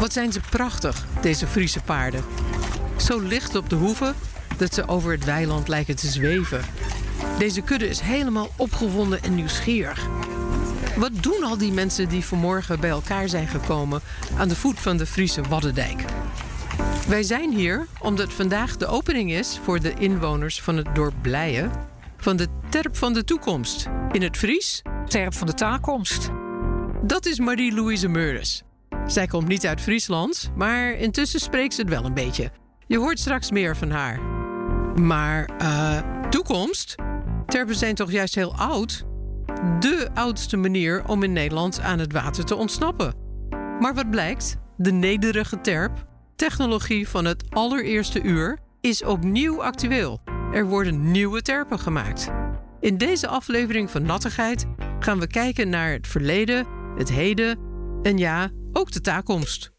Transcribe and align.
Wat 0.00 0.12
zijn 0.12 0.32
ze 0.32 0.40
prachtig, 0.50 1.04
deze 1.20 1.46
Friese 1.46 1.80
paarden. 1.80 2.24
Zo 2.96 3.18
licht 3.18 3.56
op 3.56 3.70
de 3.70 3.76
hoeven 3.76 4.14
dat 4.56 4.74
ze 4.74 4.88
over 4.88 5.12
het 5.12 5.24
weiland 5.24 5.68
lijken 5.68 5.96
te 5.96 6.06
zweven. 6.06 6.60
Deze 7.38 7.60
kudde 7.60 7.88
is 7.88 8.00
helemaal 8.00 8.48
opgewonden 8.56 9.22
en 9.22 9.34
nieuwsgierig. 9.34 10.08
Wat 10.96 11.22
doen 11.22 11.44
al 11.44 11.58
die 11.58 11.72
mensen 11.72 12.08
die 12.08 12.24
vanmorgen 12.24 12.80
bij 12.80 12.90
elkaar 12.90 13.28
zijn 13.28 13.48
gekomen 13.48 14.00
aan 14.38 14.48
de 14.48 14.56
voet 14.56 14.80
van 14.80 14.96
de 14.96 15.06
Friese 15.06 15.42
Waddendijk? 15.42 16.04
Wij 17.08 17.22
zijn 17.22 17.52
hier 17.52 17.86
omdat 17.98 18.32
vandaag 18.32 18.76
de 18.76 18.86
opening 18.86 19.32
is 19.32 19.60
voor 19.64 19.80
de 19.80 19.94
inwoners 19.94 20.60
van 20.60 20.76
het 20.76 20.94
dorp 20.94 21.14
Blijen 21.22 21.70
van 22.16 22.36
de 22.36 22.46
Terp 22.68 22.96
van 22.96 23.12
de 23.12 23.24
Toekomst. 23.24 23.86
In 24.12 24.22
het 24.22 24.36
Fries? 24.36 24.82
Terp 25.06 25.34
van 25.34 25.46
de 25.46 25.54
Taakomst. 25.54 26.28
Dat 27.02 27.26
is 27.26 27.38
Marie-Louise 27.38 28.08
Meurders. 28.08 28.62
Zij 29.10 29.26
komt 29.26 29.48
niet 29.48 29.66
uit 29.66 29.80
Friesland, 29.80 30.50
maar 30.56 30.92
intussen 30.92 31.40
spreekt 31.40 31.74
ze 31.74 31.80
het 31.80 31.90
wel 31.90 32.04
een 32.04 32.14
beetje. 32.14 32.50
Je 32.86 32.98
hoort 32.98 33.18
straks 33.18 33.50
meer 33.50 33.76
van 33.76 33.90
haar. 33.90 34.20
Maar, 35.00 35.44
eh, 35.58 35.98
toekomst? 36.28 36.94
Terpen 37.46 37.74
zijn 37.74 37.94
toch 37.94 38.10
juist 38.10 38.34
heel 38.34 38.54
oud? 38.54 39.04
De 39.80 40.08
oudste 40.14 40.56
manier 40.56 41.04
om 41.06 41.22
in 41.22 41.32
Nederland 41.32 41.80
aan 41.80 41.98
het 41.98 42.12
water 42.12 42.44
te 42.44 42.54
ontsnappen. 42.54 43.14
Maar 43.80 43.94
wat 43.94 44.10
blijkt? 44.10 44.56
De 44.76 44.92
nederige 44.92 45.60
terp, 45.60 46.06
technologie 46.36 47.08
van 47.08 47.24
het 47.24 47.44
allereerste 47.48 48.22
uur, 48.22 48.58
is 48.80 49.04
opnieuw 49.04 49.62
actueel. 49.62 50.20
Er 50.52 50.66
worden 50.66 51.10
nieuwe 51.10 51.42
terpen 51.42 51.78
gemaakt. 51.78 52.30
In 52.80 52.98
deze 52.98 53.28
aflevering 53.28 53.90
van 53.90 54.02
Nattigheid 54.02 54.66
gaan 55.00 55.18
we 55.18 55.26
kijken 55.26 55.68
naar 55.68 55.92
het 55.92 56.06
verleden, 56.06 56.66
het 56.96 57.10
heden 57.10 57.58
en 58.02 58.18
ja, 58.18 58.50
ook 58.72 58.92
de 58.92 59.00
toekomst. 59.00 59.72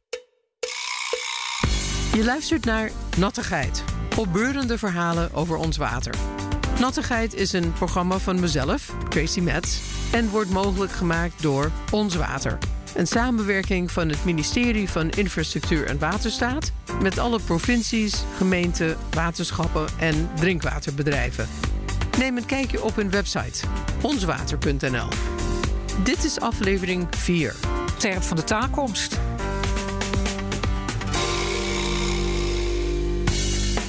Je 2.13 2.23
luistert 2.23 2.65
naar 2.65 2.91
Nattigheid, 3.17 3.83
opbeurende 4.17 4.77
verhalen 4.77 5.33
over 5.33 5.57
ons 5.57 5.77
water. 5.77 6.15
Nattigheid 6.79 7.33
is 7.33 7.53
een 7.53 7.73
programma 7.73 8.17
van 8.17 8.39
mezelf, 8.39 8.95
Tracy 9.09 9.39
Metz, 9.39 9.79
en 10.11 10.29
wordt 10.29 10.49
mogelijk 10.49 10.91
gemaakt 10.91 11.41
door 11.41 11.71
Ons 11.91 12.15
Water. 12.15 12.57
Een 12.95 13.07
samenwerking 13.07 13.91
van 13.91 14.09
het 14.09 14.25
ministerie 14.25 14.89
van 14.89 15.09
Infrastructuur 15.09 15.85
en 15.85 15.99
Waterstaat 15.99 16.71
met 17.01 17.17
alle 17.17 17.39
provincies, 17.39 18.23
gemeenten, 18.37 18.97
waterschappen 19.11 19.87
en 19.99 20.29
drinkwaterbedrijven. 20.35 21.47
Neem 22.17 22.37
een 22.37 22.45
kijkje 22.45 22.83
op 22.83 22.95
hun 22.95 23.09
website 23.09 23.67
onswater.nl. 24.01 25.07
Dit 26.03 26.23
is 26.23 26.39
aflevering 26.39 27.07
4. 27.09 27.80
Terp 28.01 28.23
van 28.23 28.37
de 28.37 28.43
Taakomst. 28.43 29.19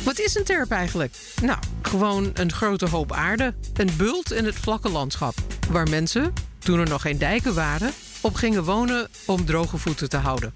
Wat 0.04 0.18
is 0.18 0.34
een 0.34 0.44
terp 0.44 0.70
eigenlijk? 0.70 1.16
Nou, 1.42 1.58
gewoon 1.82 2.30
een 2.34 2.52
grote 2.52 2.88
hoop 2.88 3.12
aarde. 3.12 3.54
Een 3.74 3.90
bult 3.96 4.32
in 4.32 4.44
het 4.44 4.54
vlakke 4.54 4.88
landschap. 4.88 5.34
Waar 5.70 5.88
mensen, 5.88 6.32
toen 6.58 6.78
er 6.78 6.88
nog 6.88 7.02
geen 7.02 7.18
dijken 7.18 7.54
waren, 7.54 7.92
op 8.20 8.34
gingen 8.34 8.64
wonen 8.64 9.08
om 9.26 9.44
droge 9.44 9.76
voeten 9.76 10.08
te 10.08 10.16
houden. 10.16 10.54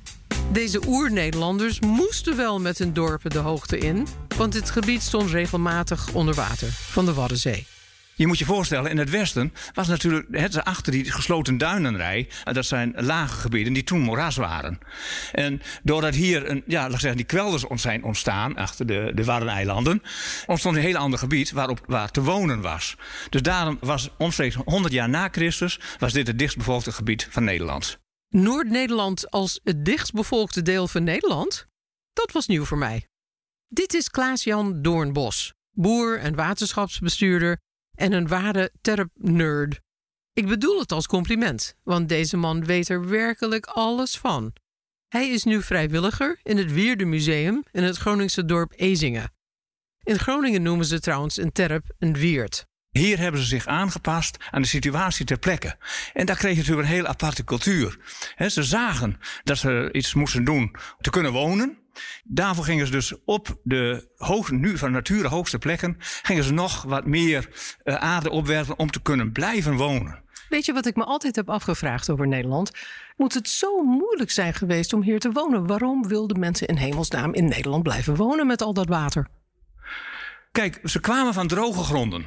Deze 0.52 0.80
oer-Nederlanders 0.86 1.80
moesten 1.80 2.36
wel 2.36 2.60
met 2.60 2.78
hun 2.78 2.92
dorpen 2.92 3.30
de 3.30 3.38
hoogte 3.38 3.78
in, 3.78 4.06
want 4.36 4.52
dit 4.52 4.70
gebied 4.70 5.02
stond 5.02 5.30
regelmatig 5.30 6.12
onder 6.12 6.34
water 6.34 6.68
van 6.70 7.04
de 7.04 7.14
Waddenzee. 7.14 7.66
Je 8.18 8.26
moet 8.26 8.38
je 8.38 8.44
voorstellen, 8.44 8.90
in 8.90 8.98
het 8.98 9.10
westen 9.10 9.52
was 9.72 9.88
natuurlijk 9.88 10.26
het 10.30 10.64
achter 10.64 10.92
die 10.92 11.12
gesloten 11.12 11.58
duinenrij. 11.58 12.28
Dat 12.44 12.66
zijn 12.66 12.92
lage 12.96 13.40
gebieden 13.40 13.72
die 13.72 13.84
toen 13.84 14.00
moeras 14.00 14.36
waren. 14.36 14.78
En 15.32 15.62
doordat 15.82 16.14
hier 16.14 16.50
een, 16.50 16.62
ja, 16.66 16.82
laat 16.82 16.92
ik 16.92 17.00
zeggen, 17.00 17.16
die 17.16 17.26
kwelders 17.26 17.64
zijn 17.82 18.04
ontstaan 18.04 18.56
achter 18.56 18.86
de, 18.86 19.12
de 19.14 19.24
Waddeneilanden, 19.24 20.02
ontstond 20.46 20.76
een 20.76 20.82
heel 20.82 20.96
ander 20.96 21.18
gebied 21.18 21.50
waarop, 21.50 21.80
waar 21.86 22.10
te 22.10 22.22
wonen 22.22 22.60
was. 22.60 22.96
Dus 23.30 23.42
daarom 23.42 23.76
was 23.80 24.10
omstreeks 24.18 24.54
100 24.54 24.94
jaar 24.94 25.08
na 25.08 25.28
Christus 25.28 25.80
was 25.98 26.12
dit 26.12 26.26
het 26.26 26.38
dichtstbevolkte 26.38 26.92
gebied 26.92 27.28
van 27.30 27.44
Nederland. 27.44 27.98
Noord-Nederland 28.28 29.30
als 29.30 29.60
het 29.64 29.84
dichtstbevolkte 29.84 30.62
deel 30.62 30.88
van 30.88 31.04
Nederland? 31.04 31.66
Dat 32.12 32.32
was 32.32 32.46
nieuw 32.46 32.64
voor 32.64 32.78
mij. 32.78 33.06
Dit 33.68 33.94
is 33.94 34.08
Klaas-Jan 34.08 34.82
Doornbos, 34.82 35.52
boer 35.70 36.18
en 36.18 36.34
waterschapsbestuurder 36.34 37.64
en 37.96 38.12
een 38.12 38.28
ware 38.28 38.70
terp-nerd. 38.80 39.80
Ik 40.32 40.46
bedoel 40.46 40.78
het 40.78 40.92
als 40.92 41.06
compliment, 41.06 41.74
want 41.82 42.08
deze 42.08 42.36
man 42.36 42.64
weet 42.64 42.88
er 42.88 43.08
werkelijk 43.08 43.66
alles 43.66 44.18
van. 44.18 44.52
Hij 45.08 45.28
is 45.28 45.44
nu 45.44 45.62
vrijwilliger 45.62 46.40
in 46.42 46.56
het 46.56 46.72
Wierde 46.72 47.04
Museum 47.04 47.62
in 47.72 47.82
het 47.82 47.96
Groningse 47.96 48.44
dorp 48.44 48.72
Ezingen. 48.76 49.32
In 50.02 50.18
Groningen 50.18 50.62
noemen 50.62 50.86
ze 50.86 51.00
trouwens 51.00 51.36
een 51.36 51.52
terp 51.52 51.94
een 51.98 52.14
wierd. 52.14 52.66
Hier 52.90 53.18
hebben 53.18 53.40
ze 53.40 53.46
zich 53.46 53.66
aangepast 53.66 54.36
aan 54.50 54.62
de 54.62 54.68
situatie 54.68 55.24
ter 55.24 55.38
plekke. 55.38 55.76
En 56.12 56.26
daar 56.26 56.36
kreeg 56.36 56.52
je 56.52 56.58
natuurlijk 56.58 56.88
een 56.88 56.94
heel 56.94 57.06
aparte 57.06 57.44
cultuur. 57.44 57.98
ze 58.36 58.62
zagen 58.62 59.18
dat 59.44 59.58
ze 59.58 59.88
iets 59.92 60.14
moesten 60.14 60.44
doen 60.44 60.62
om 60.62 61.00
te 61.00 61.10
kunnen 61.10 61.32
wonen. 61.32 61.78
Daarvoor 62.24 62.64
gingen 62.64 62.86
ze 62.86 62.92
dus 62.92 63.14
op 63.24 63.60
de 63.62 64.08
hoog, 64.16 64.50
nu 64.50 64.78
van 64.78 64.92
nature 64.92 65.28
hoogste 65.28 65.58
plekken, 65.58 65.96
gingen 65.98 66.44
ze 66.44 66.52
nog 66.52 66.82
wat 66.82 67.06
meer 67.06 67.48
uh, 67.84 67.94
aarde 67.94 68.30
opwerpen 68.30 68.78
om 68.78 68.90
te 68.90 69.02
kunnen 69.02 69.32
blijven 69.32 69.76
wonen. 69.76 70.24
Weet 70.48 70.64
je 70.64 70.72
wat 70.72 70.86
ik 70.86 70.96
me 70.96 71.04
altijd 71.04 71.36
heb 71.36 71.50
afgevraagd 71.50 72.10
over 72.10 72.28
Nederland? 72.28 72.70
Moet 73.16 73.34
het 73.34 73.48
zo 73.48 73.82
moeilijk 73.82 74.30
zijn 74.30 74.54
geweest 74.54 74.92
om 74.92 75.02
hier 75.02 75.18
te 75.18 75.32
wonen? 75.32 75.66
Waarom 75.66 76.08
wilden 76.08 76.40
mensen 76.40 76.66
in 76.66 76.76
hemelsnaam 76.76 77.34
in 77.34 77.44
Nederland 77.44 77.82
blijven 77.82 78.16
wonen 78.16 78.46
met 78.46 78.62
al 78.62 78.74
dat 78.74 78.88
water? 78.88 79.26
Kijk, 80.52 80.80
ze 80.84 81.00
kwamen 81.00 81.34
van 81.34 81.46
droge 81.46 81.82
gronden. 81.82 82.26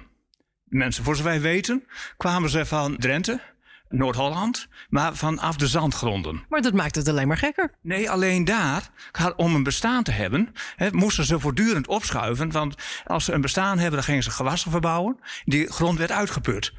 Mensen, 0.63 1.03
voor 1.03 1.15
zover 1.15 1.31
wij 1.31 1.41
weten, 1.41 1.85
kwamen 2.17 2.49
ze 2.49 2.65
van 2.65 2.97
Drenthe, 2.97 3.41
Noord-Holland, 3.89 4.67
maar 4.89 5.15
vanaf 5.15 5.55
de 5.55 5.67
zandgronden. 5.67 6.45
Maar 6.49 6.61
dat 6.61 6.73
maakt 6.73 6.95
het 6.95 7.07
alleen 7.07 7.27
maar 7.27 7.37
gekker. 7.37 7.73
Nee, 7.81 8.09
alleen 8.09 8.45
daar, 8.45 8.89
om 9.35 9.55
een 9.55 9.63
bestaan 9.63 10.03
te 10.03 10.11
hebben, 10.11 10.53
moesten 10.91 11.25
ze 11.25 11.39
voortdurend 11.39 11.87
opschuiven. 11.87 12.51
Want 12.51 12.75
als 13.05 13.25
ze 13.25 13.33
een 13.33 13.41
bestaan 13.41 13.77
hebben, 13.77 13.95
dan 13.95 14.03
gingen 14.03 14.23
ze 14.23 14.31
gewassen 14.31 14.71
verbouwen. 14.71 15.19
Die 15.45 15.71
grond 15.71 15.97
werd 15.97 16.11
uitgeput. 16.11 16.73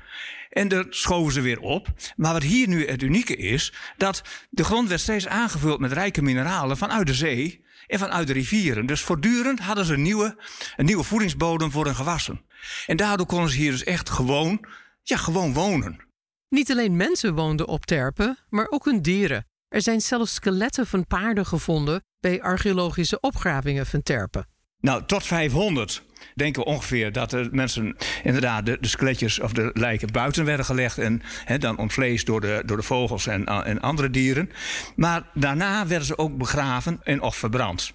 En 0.51 0.69
daar 0.69 0.85
schoven 0.89 1.33
ze 1.33 1.41
weer 1.41 1.61
op. 1.61 1.89
Maar 2.17 2.33
wat 2.33 2.43
hier 2.43 2.69
nu 2.69 2.89
het 2.89 3.03
unieke 3.03 3.37
is, 3.37 3.73
dat 3.97 4.23
de 4.51 4.65
grond 4.65 4.89
werd 4.89 5.01
steeds 5.01 5.27
aangevuld 5.27 5.81
met 5.81 5.93
rijke 5.93 6.23
mineralen 6.23 6.77
vanuit 6.77 7.07
de 7.07 7.15
zee 7.15 7.65
en 7.87 7.99
vanuit 7.99 8.27
de 8.27 8.33
rivieren. 8.33 8.87
Dus 8.87 9.01
voortdurend 9.01 9.61
hadden 9.61 9.85
ze 9.85 9.93
een 9.93 10.03
nieuwe, 10.03 10.37
een 10.77 10.85
nieuwe 10.85 11.05
voedingsbodem 11.05 11.71
voor 11.71 11.85
hun 11.85 11.95
gewassen. 11.95 12.41
En 12.87 12.97
daardoor 12.97 13.27
konden 13.27 13.51
ze 13.51 13.57
hier 13.57 13.71
dus 13.71 13.85
echt 13.85 14.11
gewoon, 14.11 14.67
ja, 15.03 15.17
gewoon 15.17 15.53
wonen. 15.53 16.09
Niet 16.51 16.71
alleen 16.71 16.97
mensen 16.97 17.35
woonden 17.35 17.69
op 17.69 17.87
terpen, 17.87 18.39
maar 18.49 18.67
ook 18.71 18.85
hun 18.85 19.03
dieren. 19.03 19.47
Er 19.69 19.83
zijn 19.83 20.01
zelfs 20.01 20.35
skeletten 20.35 20.87
van 20.87 21.07
paarden 21.07 21.47
gevonden 21.47 22.03
bij 22.21 22.43
archeologische 22.43 23.21
opgravingen 23.21 23.87
van 23.87 24.03
terpen. 24.03 24.47
Nou, 24.81 25.05
tot 25.07 25.27
500 25.27 26.03
denken 26.35 26.63
we 26.63 26.69
ongeveer 26.69 27.13
dat 27.13 27.31
de 27.31 27.49
mensen 27.53 27.97
inderdaad 28.23 28.67
de, 28.67 28.77
de 28.81 28.89
skeletjes 28.89 29.41
of 29.41 29.53
de 29.53 29.71
lijken 29.75 30.13
buiten 30.13 30.45
werden 30.45 30.65
gelegd 30.65 30.99
en 30.99 31.23
dan 31.59 31.79
ontvleesd 31.79 32.27
door 32.27 32.41
de, 32.41 32.63
door 32.67 32.77
de 32.77 32.83
vogels 32.83 33.27
en, 33.27 33.45
en 33.45 33.81
andere 33.81 34.11
dieren. 34.11 34.51
Maar 34.97 35.23
daarna 35.35 35.87
werden 35.87 36.07
ze 36.07 36.19
ook 36.19 36.37
begraven 36.37 37.01
en 37.03 37.23
of 37.23 37.37
verbrand. 37.37 37.93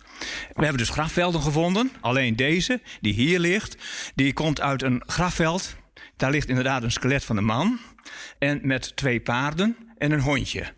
We 0.53 0.61
hebben 0.61 0.77
dus 0.77 0.89
grafvelden 0.89 1.41
gevonden. 1.41 1.91
Alleen 1.99 2.35
deze, 2.35 2.81
die 3.01 3.13
hier 3.13 3.39
ligt, 3.39 3.77
die 4.15 4.33
komt 4.33 4.61
uit 4.61 4.81
een 4.81 5.03
grafveld. 5.05 5.75
Daar 6.17 6.31
ligt 6.31 6.49
inderdaad 6.49 6.83
een 6.83 6.91
skelet 6.91 7.23
van 7.23 7.37
een 7.37 7.45
man. 7.45 7.79
En 8.39 8.59
met 8.63 8.95
twee 8.95 9.21
paarden 9.21 9.77
en 9.97 10.11
een 10.11 10.19
hondje. 10.19 10.73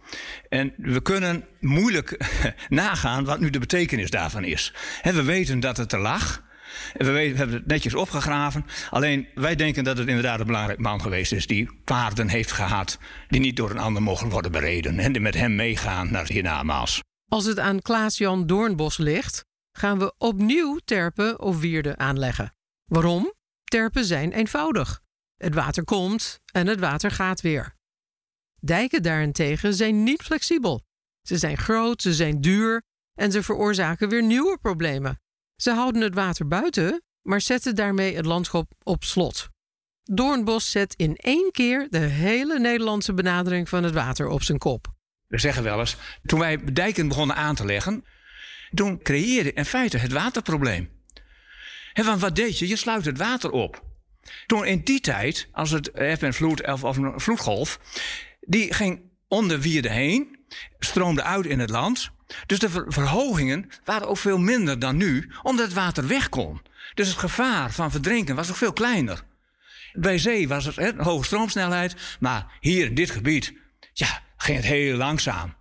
En 0.49 0.73
we 0.77 1.01
kunnen 1.01 1.45
moeilijk 1.59 2.17
nagaan 2.69 3.25
wat 3.25 3.39
nu 3.39 3.49
de 3.49 3.59
betekenis 3.59 4.09
daarvan 4.09 4.43
is. 4.43 4.73
we 5.03 5.23
weten 5.23 5.59
dat 5.59 5.77
het 5.77 5.93
er 5.93 5.99
lag. 5.99 6.45
We, 6.93 7.11
weten, 7.11 7.31
we 7.31 7.37
hebben 7.37 7.55
het 7.55 7.67
netjes 7.67 7.93
opgegraven. 7.93 8.65
Alleen 8.89 9.27
wij 9.35 9.55
denken 9.55 9.83
dat 9.83 9.97
het 9.97 10.07
inderdaad 10.07 10.39
een 10.39 10.45
belangrijk 10.45 10.79
man 10.79 11.01
geweest 11.01 11.31
is 11.31 11.47
die 11.47 11.69
paarden 11.83 12.29
heeft 12.29 12.51
gehad. 12.51 12.97
die 13.27 13.39
niet 13.39 13.55
door 13.55 13.69
een 13.69 13.77
ander 13.77 14.01
mogen 14.01 14.29
worden 14.29 14.51
bereden. 14.51 14.99
En 14.99 15.11
die 15.11 15.21
met 15.21 15.35
hem 15.35 15.55
meegaan 15.55 16.11
naar 16.11 16.21
het 16.21 16.31
hiernamaals. 16.31 17.01
Als 17.27 17.45
het 17.45 17.59
aan 17.59 17.81
Klaas-Jan 17.81 18.45
Doornbos 18.45 18.97
ligt, 18.97 19.45
gaan 19.71 19.99
we 19.99 20.13
opnieuw 20.17 20.79
terpen 20.85 21.39
of 21.39 21.59
wierden 21.59 21.99
aanleggen. 21.99 22.53
Waarom? 22.85 23.33
Terpen 23.63 24.05
zijn 24.05 24.31
eenvoudig. 24.31 25.01
Het 25.37 25.53
water 25.53 25.83
komt 25.83 26.39
en 26.51 26.67
het 26.67 26.79
water 26.79 27.11
gaat 27.11 27.41
weer. 27.41 27.75
Dijken 28.59 29.03
daarentegen 29.03 29.73
zijn 29.73 30.03
niet 30.03 30.21
flexibel. 30.21 30.85
Ze 31.21 31.37
zijn 31.37 31.57
groot, 31.57 32.01
ze 32.01 32.13
zijn 32.13 32.41
duur 32.41 32.83
en 33.13 33.31
ze 33.31 33.43
veroorzaken 33.43 34.09
weer 34.09 34.23
nieuwe 34.23 34.57
problemen. 34.61 35.21
Ze 35.55 35.71
houden 35.71 36.01
het 36.01 36.13
water 36.13 36.47
buiten, 36.47 37.01
maar 37.21 37.41
zetten 37.41 37.75
daarmee 37.75 38.15
het 38.15 38.25
landschap 38.25 38.71
op 38.83 39.03
slot. 39.03 39.49
Doornbos 40.03 40.71
zet 40.71 40.93
in 40.93 41.15
één 41.15 41.51
keer 41.51 41.87
de 41.89 41.97
hele 41.97 42.59
Nederlandse 42.59 43.13
benadering 43.13 43.69
van 43.69 43.83
het 43.83 43.93
water 43.93 44.27
op 44.27 44.43
zijn 44.43 44.57
kop. 44.57 44.87
We 45.27 45.39
zeggen 45.39 45.63
wel 45.63 45.79
eens, 45.79 45.95
toen 46.23 46.39
wij 46.39 46.73
dijken 46.73 47.07
begonnen 47.07 47.35
aan 47.35 47.55
te 47.55 47.65
leggen, 47.65 48.05
toen 48.73 49.01
creëerde 49.01 49.53
in 49.53 49.65
feite 49.65 49.97
het 49.97 50.11
waterprobleem. 50.11 50.89
He, 51.93 52.03
want 52.03 52.21
wat 52.21 52.35
deed 52.35 52.59
je? 52.59 52.67
Je 52.67 52.75
sluit 52.75 53.05
het 53.05 53.17
water 53.17 53.51
op. 53.51 53.86
Toen 54.45 54.65
in 54.65 54.81
die 54.83 54.99
tijd, 54.99 55.47
als 55.51 55.71
het 55.71 55.89
een 55.93 56.33
vloed 56.33 56.67
of, 56.67 56.83
of 56.83 56.97
een 56.97 57.19
vloedgolf, 57.19 57.79
die 58.41 58.73
ging 58.73 59.01
onder 59.27 59.59
Wierde 59.59 59.89
heen, 59.89 60.39
stroomde 60.79 61.23
uit 61.23 61.45
in 61.45 61.59
het 61.59 61.69
land. 61.69 62.11
Dus 62.45 62.59
de 62.59 62.69
verhogingen 62.87 63.69
waren 63.85 64.07
ook 64.07 64.17
veel 64.17 64.37
minder 64.37 64.79
dan 64.79 64.97
nu, 64.97 65.31
omdat 65.43 65.65
het 65.65 65.73
water 65.73 66.07
weg 66.07 66.29
kon. 66.29 66.61
Dus 66.93 67.07
het 67.07 67.17
gevaar 67.17 67.71
van 67.71 67.91
verdrinken 67.91 68.35
was 68.35 68.49
ook 68.49 68.55
veel 68.55 68.73
kleiner. 68.73 69.23
Bij 69.93 70.17
zee 70.17 70.47
was 70.47 70.65
het 70.65 70.77
een 70.77 70.99
hoge 70.99 71.25
stroomsnelheid, 71.25 71.95
maar 72.19 72.45
hier 72.59 72.85
in 72.85 72.95
dit 72.95 73.11
gebied, 73.11 73.53
ja, 73.93 74.21
ging 74.37 74.57
het 74.57 74.65
heel 74.65 74.97
langzaam. 74.97 75.55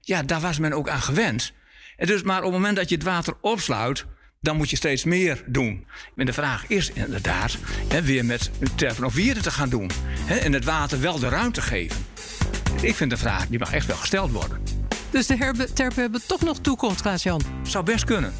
Ja, 0.00 0.22
daar 0.22 0.40
was 0.40 0.58
men 0.58 0.72
ook 0.72 0.88
aan 0.88 1.02
gewend. 1.02 1.52
En 1.96 2.06
dus, 2.06 2.22
maar 2.22 2.38
op 2.38 2.44
het 2.44 2.52
moment 2.52 2.76
dat 2.76 2.88
je 2.88 2.94
het 2.94 3.04
water 3.04 3.34
opsluit, 3.40 4.04
dan 4.44 4.56
moet 4.56 4.70
je 4.70 4.76
steeds 4.76 5.04
meer 5.04 5.44
doen. 5.46 5.86
En 6.16 6.26
de 6.26 6.32
vraag 6.32 6.66
is 6.66 6.90
inderdaad 6.90 7.56
hè, 7.88 8.02
weer 8.02 8.24
met 8.24 8.50
terpen 8.74 9.04
of 9.04 9.14
wieren 9.14 9.42
te 9.42 9.50
gaan 9.50 9.68
doen. 9.68 9.90
Hè, 10.04 10.34
en 10.34 10.52
het 10.52 10.64
water 10.64 11.00
wel 11.00 11.18
de 11.18 11.28
ruimte 11.28 11.62
geven. 11.62 12.06
Ik 12.82 12.94
vind 12.94 13.10
de 13.10 13.16
vraag, 13.16 13.46
die 13.46 13.58
mag 13.58 13.72
echt 13.72 13.86
wel 13.86 13.96
gesteld 13.96 14.30
worden. 14.30 14.62
Dus 15.10 15.26
de 15.26 15.70
terpen 15.74 16.02
hebben 16.02 16.26
toch 16.26 16.40
nog 16.40 16.58
toekomst, 16.58 17.00
Klaas-Jan? 17.00 17.42
Zou 17.62 17.84
best 17.84 18.04
kunnen. 18.04 18.32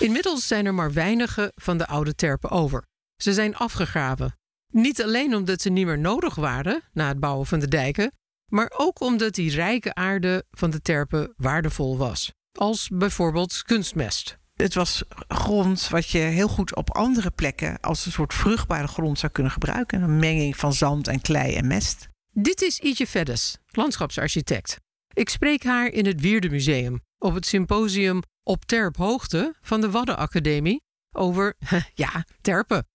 Inmiddels 0.00 0.46
zijn 0.46 0.66
er 0.66 0.74
maar 0.74 0.92
weinige 0.92 1.52
van 1.54 1.78
de 1.78 1.86
oude 1.86 2.14
terpen 2.14 2.50
over. 2.50 2.84
Ze 3.16 3.32
zijn 3.32 3.56
afgegraven. 3.56 4.36
Niet 4.72 5.02
alleen 5.02 5.34
omdat 5.34 5.60
ze 5.60 5.70
niet 5.70 5.86
meer 5.86 5.98
nodig 5.98 6.34
waren 6.34 6.82
na 6.92 7.08
het 7.08 7.20
bouwen 7.20 7.46
van 7.46 7.58
de 7.58 7.68
dijken, 7.68 8.12
maar 8.52 8.72
ook 8.76 9.00
omdat 9.00 9.34
die 9.34 9.50
rijke 9.50 9.94
aarde 9.94 10.44
van 10.50 10.70
de 10.70 10.80
terpen 10.80 11.34
waardevol 11.36 11.96
was. 11.96 12.32
Als 12.58 12.88
bijvoorbeeld 12.92 13.62
kunstmest. 13.62 14.38
Het 14.54 14.74
was 14.74 15.02
grond 15.28 15.88
wat 15.88 16.08
je 16.08 16.18
heel 16.18 16.48
goed 16.48 16.76
op 16.76 16.94
andere 16.94 17.30
plekken 17.30 17.80
als 17.80 18.06
een 18.06 18.12
soort 18.12 18.34
vruchtbare 18.34 18.86
grond 18.86 19.18
zou 19.18 19.32
kunnen 19.32 19.52
gebruiken. 19.52 20.02
Een 20.02 20.18
menging 20.18 20.56
van 20.56 20.72
zand 20.72 21.08
en 21.08 21.20
klei 21.20 21.54
en 21.54 21.66
mest. 21.66 22.08
Dit 22.32 22.62
is 22.62 22.78
Ietje 22.78 23.06
Veddes, 23.06 23.58
landschapsarchitect. 23.66 24.80
Ik 25.12 25.28
spreek 25.28 25.64
haar 25.64 25.88
in 25.88 26.06
het 26.06 26.20
Wierde 26.20 26.50
Museum 26.50 27.00
op 27.18 27.34
het 27.34 27.46
symposium 27.46 28.22
Op 28.42 28.64
Terphoogte 28.64 29.54
van 29.60 29.80
de 29.80 29.90
Waddenacademie 29.90 30.82
over, 31.12 31.54
ja, 31.94 32.24
terpen. 32.40 32.86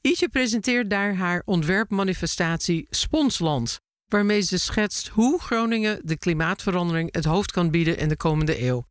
Ietje 0.00 0.28
presenteert 0.28 0.90
daar 0.90 1.14
haar 1.14 1.42
ontwerpmanifestatie 1.44 2.86
Sponsland, 2.90 3.78
waarmee 4.06 4.40
ze 4.40 4.58
schetst 4.58 5.08
hoe 5.08 5.40
Groningen 5.40 6.00
de 6.06 6.18
klimaatverandering 6.18 7.14
het 7.14 7.24
hoofd 7.24 7.50
kan 7.50 7.70
bieden 7.70 7.98
in 7.98 8.08
de 8.08 8.16
komende 8.16 8.62
eeuw. 8.62 8.84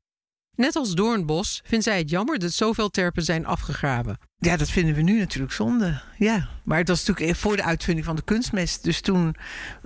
Net 0.55 0.75
als 0.75 0.93
Doornbos 0.93 1.61
vindt 1.63 1.85
zij 1.85 1.97
het 1.97 2.09
jammer 2.09 2.39
dat 2.39 2.51
zoveel 2.51 2.89
terpen 2.89 3.23
zijn 3.23 3.45
afgegraven. 3.45 4.17
Ja, 4.37 4.57
dat 4.57 4.69
vinden 4.69 4.95
we 4.95 5.01
nu 5.01 5.19
natuurlijk 5.19 5.53
zonde. 5.53 6.01
Ja, 6.17 6.49
maar 6.63 6.77
het 6.77 6.87
was 6.87 7.05
natuurlijk 7.05 7.37
voor 7.37 7.55
de 7.55 7.63
uitvinding 7.63 8.05
van 8.05 8.15
de 8.15 8.23
kunstmest. 8.23 8.83
Dus 8.83 9.01
toen 9.01 9.35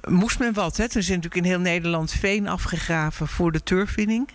moest 0.07 0.39
men 0.39 0.53
wat. 0.53 0.77
Hè. 0.77 0.89
Toen 0.89 1.01
is 1.01 1.07
natuurlijk 1.07 1.35
in 1.35 1.43
heel 1.43 1.59
Nederland 1.59 2.11
veen 2.11 2.47
afgegraven 2.47 3.27
voor 3.27 3.51
de 3.51 3.63
turfwinning. 3.63 4.29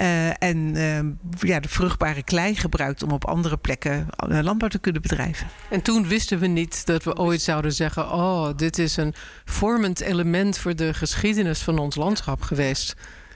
Uh, 0.00 0.42
en 0.42 0.56
uh, 0.76 1.00
ja, 1.48 1.60
de 1.60 1.68
vruchtbare 1.68 2.22
klei 2.22 2.54
gebruikt 2.54 3.02
om 3.02 3.10
op 3.10 3.24
andere 3.24 3.56
plekken 3.56 4.06
eh, 4.16 4.38
landbouw 4.42 4.68
te 4.68 4.78
kunnen 4.78 5.02
bedrijven. 5.02 5.46
En 5.70 5.82
toen 5.82 6.08
wisten 6.08 6.38
we 6.38 6.46
niet 6.46 6.86
dat 6.86 7.04
we 7.04 7.16
ooit 7.16 7.42
zouden 7.42 7.72
zeggen: 7.72 8.12
Oh, 8.12 8.48
dit 8.56 8.78
is 8.78 8.96
een 8.96 9.14
vormend 9.44 10.00
element 10.00 10.58
voor 10.58 10.76
de 10.76 10.94
geschiedenis 10.94 11.60
van 11.60 11.78
ons 11.78 11.94
landschap 11.94 12.42
geweest. 12.42 12.94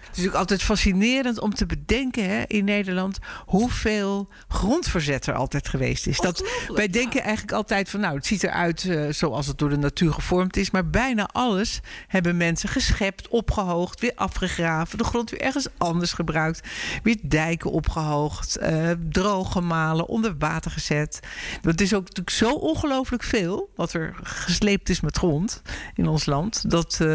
Het 0.09 0.17
is 0.17 0.25
natuurlijk 0.25 0.51
altijd 0.51 0.63
fascinerend 0.63 1.41
om 1.41 1.55
te 1.55 1.67
bedenken 1.67 2.29
hè, 2.29 2.43
in 2.47 2.65
Nederland 2.65 3.19
hoeveel 3.47 4.29
grondverzet 4.49 5.27
er 5.27 5.35
altijd 5.35 5.69
geweest 5.69 6.07
is. 6.07 6.19
Dat, 6.19 6.49
wij 6.75 6.89
denken 6.89 7.23
eigenlijk 7.23 7.53
altijd 7.53 7.91
van 7.91 8.01
nou, 8.01 8.17
het 8.17 8.27
ziet 8.27 8.43
eruit 8.43 8.85
uh, 8.85 9.13
zoals 9.13 9.47
het 9.47 9.59
door 9.59 9.69
de 9.69 9.77
natuur 9.77 10.13
gevormd 10.13 10.57
is. 10.57 10.71
Maar 10.71 10.91
bijna 10.91 11.29
alles 11.33 11.81
hebben 12.07 12.37
mensen 12.37 12.69
geschept, 12.69 13.29
opgehoogd, 13.29 14.01
weer 14.01 14.13
afgegraven. 14.15 14.99
De 14.99 15.05
grond 15.05 15.31
weer 15.31 15.41
ergens 15.41 15.67
anders 15.79 16.13
gebruikt. 16.13 16.69
Weer 17.03 17.19
dijken 17.23 17.71
opgehoogd, 17.71 18.59
uh, 18.63 18.91
droog 19.11 19.53
gemalen, 19.53 20.07
onder 20.07 20.35
water 20.39 20.71
gezet. 20.71 21.21
Het 21.63 21.81
is 21.81 21.95
ook 21.95 22.03
natuurlijk 22.03 22.31
zo 22.31 22.51
ongelooflijk 22.51 23.23
veel 23.23 23.71
wat 23.75 23.93
er 23.93 24.15
gesleept 24.23 24.89
is 24.89 25.01
met 25.01 25.17
grond 25.17 25.63
in 25.95 26.09
ons 26.09 26.27
land. 26.27 26.71
Dat, 26.71 26.99
uh, 27.03 27.09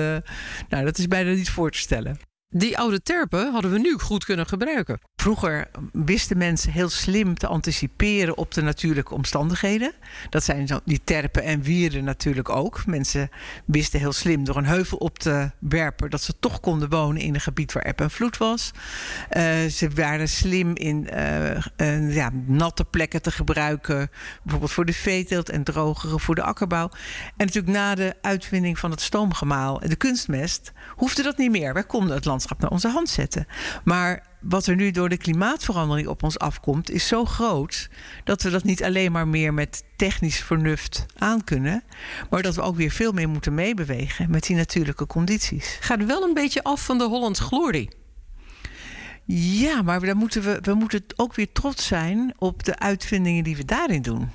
nou, 0.69 0.85
dat 0.85 0.97
is 0.97 1.07
bijna 1.07 1.31
niet 1.31 1.49
voor 1.49 1.71
te 1.71 1.77
stellen. 1.77 2.32
Die 2.55 2.77
oude 2.77 3.01
terpen 3.01 3.51
hadden 3.51 3.71
we 3.71 3.79
nu 3.79 3.97
goed 3.99 4.25
kunnen 4.25 4.45
gebruiken. 4.45 4.99
Vroeger 5.15 5.69
wisten 5.91 6.37
mensen 6.37 6.71
heel 6.71 6.89
slim 6.89 7.37
te 7.37 7.47
anticiperen 7.47 8.37
op 8.37 8.53
de 8.53 8.61
natuurlijke 8.61 9.13
omstandigheden. 9.13 9.93
Dat 10.29 10.43
zijn 10.43 10.81
die 10.85 11.01
terpen 11.03 11.43
en 11.43 11.61
wieren 11.61 12.03
natuurlijk 12.03 12.49
ook. 12.49 12.85
Mensen 12.85 13.29
wisten 13.65 13.99
heel 13.99 14.11
slim 14.11 14.43
door 14.43 14.55
een 14.55 14.65
heuvel 14.65 14.97
op 14.97 15.19
te 15.19 15.51
werpen 15.59 16.09
dat 16.09 16.21
ze 16.21 16.39
toch 16.39 16.59
konden 16.59 16.89
wonen 16.89 17.21
in 17.21 17.33
een 17.33 17.41
gebied 17.41 17.73
waar 17.73 17.83
eb 17.83 18.01
en 18.01 18.11
vloed 18.11 18.37
was. 18.37 18.71
Uh, 19.31 19.43
ze 19.65 19.89
waren 19.95 20.29
slim 20.29 20.75
in 20.75 21.09
uh, 21.77 22.15
ja, 22.15 22.31
natte 22.45 22.85
plekken 22.85 23.21
te 23.21 23.31
gebruiken, 23.31 24.09
bijvoorbeeld 24.41 24.71
voor 24.71 24.85
de 24.85 24.93
veeteelt 24.93 25.49
en 25.49 25.63
drogere 25.63 26.19
voor 26.19 26.35
de 26.35 26.43
akkerbouw. 26.43 26.89
En 27.37 27.45
natuurlijk 27.45 27.73
na 27.73 27.95
de 27.95 28.15
uitvinding 28.21 28.79
van 28.79 28.91
het 28.91 29.01
stoomgemaal 29.01 29.81
en 29.81 29.89
de 29.89 29.95
kunstmest 29.95 30.71
hoefde 30.95 31.23
dat 31.23 31.37
niet 31.37 31.51
meer. 31.51 31.73
Wij 31.73 31.83
konden 31.83 32.15
het 32.15 32.25
landschap 32.43 32.59
naar 32.59 32.71
onze 32.71 32.87
hand 32.87 33.09
zetten. 33.09 33.47
Maar 33.83 34.23
wat 34.39 34.65
er 34.65 34.75
nu 34.75 34.91
door 34.91 35.09
de 35.09 35.17
klimaatverandering 35.17 36.07
op 36.07 36.23
ons 36.23 36.39
afkomt, 36.39 36.89
is 36.89 37.07
zo 37.07 37.25
groot 37.25 37.89
dat 38.23 38.41
we 38.41 38.49
dat 38.49 38.63
niet 38.63 38.83
alleen 38.83 39.11
maar 39.11 39.27
meer 39.27 39.53
met 39.53 39.83
technisch 39.95 40.39
vernuft 40.39 41.05
aan 41.17 41.43
kunnen, 41.43 41.83
maar 42.29 42.41
dat 42.41 42.55
we 42.55 42.61
ook 42.61 42.75
weer 42.75 42.91
veel 42.91 43.11
meer 43.11 43.29
moeten 43.29 43.53
meebewegen 43.53 44.31
met 44.31 44.43
die 44.43 44.55
natuurlijke 44.55 45.07
condities. 45.07 45.77
Gaat 45.79 46.05
wel 46.05 46.23
een 46.23 46.33
beetje 46.33 46.63
af 46.63 46.85
van 46.85 46.97
de 46.97 47.03
Hollands 47.03 47.39
glorie. 47.39 47.89
Ja, 49.35 49.81
maar 49.81 49.99
dan 49.99 50.17
moeten 50.17 50.41
we, 50.41 50.59
we 50.61 50.73
moeten 50.73 51.03
ook 51.15 51.35
weer 51.35 51.51
trots 51.51 51.87
zijn 51.87 52.33
op 52.37 52.63
de 52.63 52.79
uitvindingen 52.79 53.43
die 53.43 53.57
we 53.57 53.65
daarin 53.65 54.01
doen. 54.01 54.29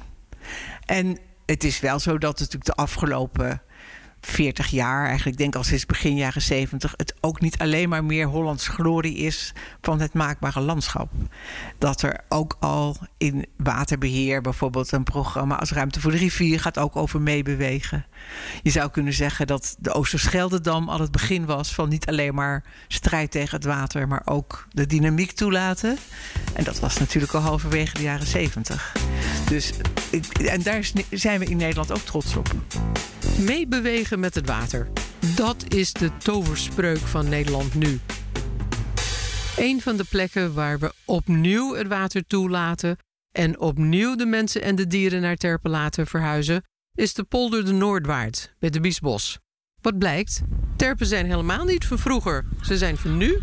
En 0.84 1.18
het 1.46 1.64
is 1.64 1.80
wel 1.80 1.98
zo 1.98 2.18
dat 2.18 2.38
natuurlijk 2.38 2.64
de 2.64 2.74
afgelopen 2.74 3.62
40 4.28 4.66
jaar, 4.66 5.06
eigenlijk 5.06 5.38
denk 5.38 5.54
al 5.54 5.64
sinds 5.64 5.86
begin 5.86 6.16
jaren 6.16 6.42
70, 6.42 6.94
het 6.96 7.14
ook 7.20 7.40
niet 7.40 7.58
alleen 7.58 7.88
maar 7.88 8.04
meer 8.04 8.26
Hollands 8.26 8.68
glorie 8.68 9.16
is 9.16 9.52
van 9.80 10.00
het 10.00 10.12
maakbare 10.12 10.60
landschap. 10.60 11.10
Dat 11.78 12.02
er 12.02 12.20
ook 12.28 12.56
al 12.60 12.96
in 13.18 13.46
waterbeheer 13.56 14.40
bijvoorbeeld 14.40 14.92
een 14.92 15.04
programma 15.04 15.56
als 15.58 15.72
Ruimte 15.72 16.00
voor 16.00 16.10
de 16.10 16.16
Rivier 16.16 16.60
gaat 16.60 16.78
ook 16.78 16.96
over 16.96 17.20
meebewegen. 17.20 18.06
Je 18.62 18.70
zou 18.70 18.90
kunnen 18.90 19.12
zeggen 19.12 19.46
dat 19.46 19.76
de 19.78 19.92
Oosterscheldedam 19.92 20.88
al 20.88 21.00
het 21.00 21.12
begin 21.12 21.46
was 21.46 21.74
van 21.74 21.88
niet 21.88 22.06
alleen 22.06 22.34
maar 22.34 22.64
strijd 22.88 23.30
tegen 23.30 23.56
het 23.56 23.64
water, 23.64 24.08
maar 24.08 24.22
ook 24.24 24.66
de 24.70 24.86
dynamiek 24.86 25.30
toelaten. 25.30 25.96
En 26.52 26.64
dat 26.64 26.80
was 26.80 26.98
natuurlijk 26.98 27.32
al 27.32 27.40
halverwege 27.40 27.94
de 27.94 28.02
jaren 28.02 28.26
70. 28.26 28.92
Dus, 29.48 29.72
en 30.46 30.62
daar 30.62 30.90
zijn 31.10 31.38
we 31.38 31.44
in 31.44 31.56
Nederland 31.56 31.92
ook 31.92 32.04
trots 32.04 32.36
op. 32.36 32.54
Meebewegen 33.38 34.17
met 34.18 34.34
het 34.34 34.46
water. 34.46 34.88
Dat 35.34 35.64
is 35.68 35.92
de 35.92 36.16
toverspreuk 36.16 36.98
van 36.98 37.28
Nederland 37.28 37.74
nu. 37.74 38.00
Een 39.56 39.80
van 39.80 39.96
de 39.96 40.04
plekken 40.04 40.54
waar 40.54 40.78
we 40.78 40.92
opnieuw 41.04 41.74
het 41.74 41.86
water 41.86 42.26
toelaten 42.26 42.96
en 43.32 43.60
opnieuw 43.60 44.16
de 44.16 44.26
mensen 44.26 44.62
en 44.62 44.74
de 44.74 44.86
dieren 44.86 45.20
naar 45.20 45.36
Terpen 45.36 45.70
laten 45.70 46.06
verhuizen, 46.06 46.62
is 46.94 47.14
de 47.14 47.24
polder 47.24 47.64
de 47.64 47.72
Noordwaard 47.72 48.54
bij 48.58 48.70
de 48.70 48.80
Biesbos. 48.80 49.38
Wat 49.80 49.98
blijkt? 49.98 50.42
Terpen 50.76 51.06
zijn 51.06 51.26
helemaal 51.26 51.64
niet 51.64 51.86
van 51.86 51.98
vroeger, 51.98 52.44
ze 52.62 52.76
zijn 52.76 52.96
van 52.96 53.16
nu. 53.16 53.42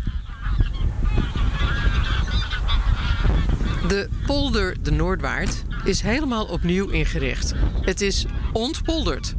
De 3.88 4.08
polder 4.26 4.82
de 4.82 4.90
Noordwaard 4.90 5.62
is 5.84 6.00
helemaal 6.00 6.46
opnieuw 6.46 6.88
ingericht. 6.88 7.52
Het 7.80 8.00
is 8.00 8.26
ontpolderd. 8.52 9.34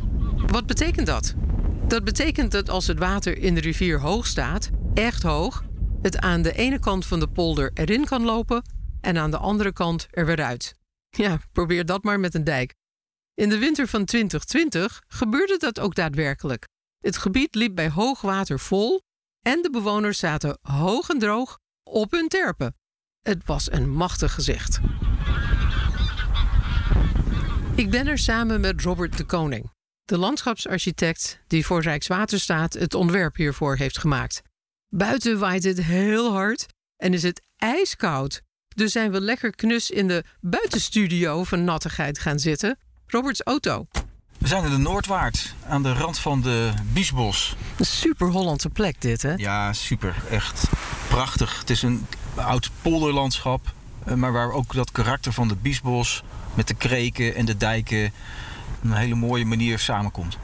Wat 0.45 0.65
betekent 0.65 1.07
dat? 1.07 1.35
Dat 1.87 2.03
betekent 2.03 2.51
dat 2.51 2.69
als 2.69 2.87
het 2.87 2.99
water 2.99 3.37
in 3.37 3.55
de 3.55 3.61
rivier 3.61 3.99
hoog 3.99 4.25
staat, 4.25 4.69
echt 4.93 5.23
hoog, 5.23 5.63
het 6.01 6.17
aan 6.17 6.41
de 6.41 6.53
ene 6.53 6.79
kant 6.79 7.05
van 7.05 7.19
de 7.19 7.27
polder 7.27 7.71
erin 7.73 8.05
kan 8.05 8.23
lopen 8.23 8.61
en 9.01 9.17
aan 9.17 9.31
de 9.31 9.37
andere 9.37 9.73
kant 9.73 10.07
er 10.11 10.25
weer 10.25 10.43
uit. 10.43 10.75
Ja, 11.09 11.39
probeer 11.51 11.85
dat 11.85 12.03
maar 12.03 12.19
met 12.19 12.33
een 12.33 12.43
dijk. 12.43 12.73
In 13.33 13.49
de 13.49 13.57
winter 13.57 13.87
van 13.87 14.05
2020 14.05 15.03
gebeurde 15.07 15.57
dat 15.57 15.79
ook 15.79 15.95
daadwerkelijk. 15.95 16.67
Het 16.99 17.17
gebied 17.17 17.55
liep 17.55 17.75
bij 17.75 17.89
hoogwater 17.89 18.59
vol 18.59 19.01
en 19.41 19.61
de 19.61 19.69
bewoners 19.69 20.19
zaten 20.19 20.57
hoog 20.61 21.09
en 21.09 21.19
droog 21.19 21.59
op 21.83 22.11
hun 22.11 22.27
terpen. 22.27 22.75
Het 23.21 23.45
was 23.45 23.71
een 23.71 23.89
machtig 23.89 24.33
gezicht. 24.33 24.79
Ik 27.75 27.89
ben 27.89 28.07
er 28.07 28.17
samen 28.17 28.61
met 28.61 28.81
Robert 28.81 29.17
de 29.17 29.25
Koning. 29.25 29.75
De 30.07 30.17
landschapsarchitect 30.17 31.39
die 31.47 31.65
voor 31.65 31.81
Rijkswaterstaat 31.81 32.73
het 32.73 32.93
ontwerp 32.93 33.35
hiervoor 33.35 33.75
heeft 33.75 33.97
gemaakt. 33.97 34.41
Buiten 34.89 35.39
waait 35.39 35.63
het 35.63 35.81
heel 35.83 36.31
hard 36.31 36.65
en 36.97 37.13
is 37.13 37.23
het 37.23 37.41
ijskoud. 37.57 38.41
Dus 38.75 38.91
zijn 38.91 39.11
we 39.11 39.21
lekker 39.21 39.51
knus 39.51 39.89
in 39.91 40.07
de 40.07 40.23
buitenstudio 40.41 41.43
van 41.43 41.63
nattigheid 41.63 42.19
gaan 42.19 42.39
zitten. 42.39 42.77
Roberts 43.07 43.41
auto. 43.41 43.87
We 44.37 44.47
zijn 44.47 44.63
in 44.63 44.69
de 44.69 44.77
Noordwaard, 44.77 45.53
aan 45.67 45.83
de 45.83 45.93
rand 45.93 46.19
van 46.19 46.41
de 46.41 46.71
Biesbos. 46.93 47.55
Een 47.77 47.85
super 47.85 48.27
Hollandse 48.27 48.69
plek 48.69 49.01
dit, 49.01 49.21
hè? 49.21 49.33
Ja, 49.33 49.73
super. 49.73 50.15
Echt 50.29 50.69
prachtig. 51.07 51.59
Het 51.59 51.69
is 51.69 51.81
een 51.81 52.05
oud 52.35 52.69
polderlandschap. 52.81 53.73
eh, 54.05 54.13
Maar 54.13 54.31
waar 54.31 54.51
ook 54.51 54.73
dat 54.73 54.91
karakter 54.91 55.33
van 55.33 55.47
de 55.47 55.55
Biesbos... 55.55 56.23
met 56.53 56.67
de 56.67 56.73
kreken 56.73 57.35
en 57.35 57.45
de 57.45 57.57
dijken... 57.57 58.11
een 58.91 58.97
hele 58.97 59.15
mooie 59.15 59.45
manier 59.45 59.79
samenkomt. 59.79 60.37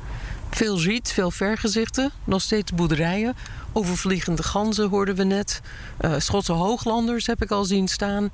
Veel 0.49 0.81
riet, 0.81 1.11
veel 1.11 1.31
vergezichten, 1.31 2.11
nog 2.23 2.41
steeds 2.41 2.71
boerderijen. 2.71 3.35
Overvliegende 3.71 4.43
ganzen 4.43 4.89
hoorden 4.89 5.15
we 5.15 5.23
net. 5.23 5.61
Eh, 5.97 6.13
Schotse 6.17 6.51
hooglanders 6.51 7.27
heb 7.27 7.41
ik 7.41 7.51
al 7.51 7.65
zien 7.65 7.87
staan. 7.87 8.29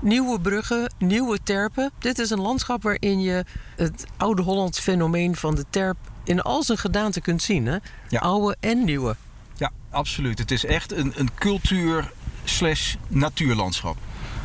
Nieuwe 0.00 0.40
bruggen, 0.40 0.94
nieuwe 0.98 1.38
terpen. 1.42 1.92
Dit 1.98 2.18
is 2.18 2.30
een 2.30 2.40
landschap 2.40 2.82
waarin 2.82 3.20
je 3.20 3.44
het 3.76 4.04
oude 4.16 4.42
Hollands 4.42 4.78
fenomeen 4.78 5.36
van 5.36 5.54
de 5.54 5.64
terp 5.70 5.96
in 6.24 6.42
al 6.42 6.62
zijn 6.62 6.78
gedaante 6.78 7.20
kunt 7.20 7.42
zien. 7.42 7.66
Hè? 7.66 7.76
Ja. 8.08 8.20
Oude 8.20 8.56
en 8.60 8.84
nieuwe. 8.84 9.16
Ja, 9.56 9.70
absoluut. 9.90 10.38
Het 10.38 10.50
is 10.50 10.64
echt 10.64 10.92
een, 10.92 11.12
een 11.16 11.30
cultuur 11.34 12.12
slash 12.44 12.94
natuurlandschap. 13.08 13.96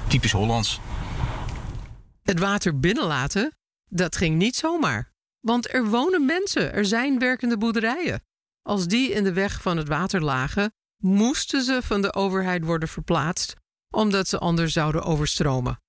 Typisch 0.08 0.32
Hollands. 0.32 0.80
Het 2.24 2.40
water 2.40 2.80
binnenlaten, 2.80 3.54
dat 3.90 4.16
ging 4.16 4.38
niet 4.38 4.56
zomaar. 4.56 5.12
Want 5.40 5.74
er 5.74 5.86
wonen 5.86 6.26
mensen, 6.26 6.74
er 6.74 6.86
zijn 6.86 7.20
werkende 7.20 7.58
boerderijen. 7.58 8.24
Als 8.62 8.88
die 8.88 9.12
in 9.12 9.24
de 9.24 9.34
weg 9.34 9.62
van 9.62 9.78
het 9.78 9.88
water 9.88 10.24
lagen, 10.24 10.74
moesten 10.98 11.64
ze 11.64 11.82
van 11.82 12.02
de 12.02 12.14
overheid 12.14 12.64
worden 12.64 12.90
verplaatst, 12.90 13.56
omdat 13.90 14.28
ze 14.28 14.38
anders 14.38 14.74
zouden 14.74 15.04
overstromen. 15.04 15.82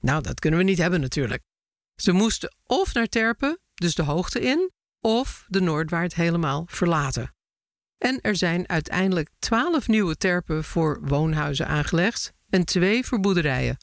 Nou, 0.00 0.22
dat 0.22 0.40
kunnen 0.40 0.58
we 0.58 0.64
niet 0.64 0.78
hebben 0.78 1.00
natuurlijk. 1.00 1.42
Ze 1.94 2.12
moesten 2.12 2.56
of 2.64 2.94
naar 2.94 3.06
Terpen, 3.06 3.58
dus 3.74 3.94
de 3.94 4.02
hoogte 4.02 4.40
in, 4.40 4.70
of 5.00 5.44
de 5.48 5.60
Noordwaard 5.60 6.14
helemaal 6.14 6.64
verlaten. 6.66 7.34
En 7.98 8.20
er 8.20 8.36
zijn 8.36 8.68
uiteindelijk 8.68 9.30
twaalf 9.38 9.88
nieuwe 9.88 10.16
terpen 10.16 10.64
voor 10.64 11.00
woonhuizen 11.02 11.66
aangelegd 11.66 12.32
en 12.48 12.64
twee 12.64 13.06
voor 13.06 13.20
boerderijen. 13.20 13.76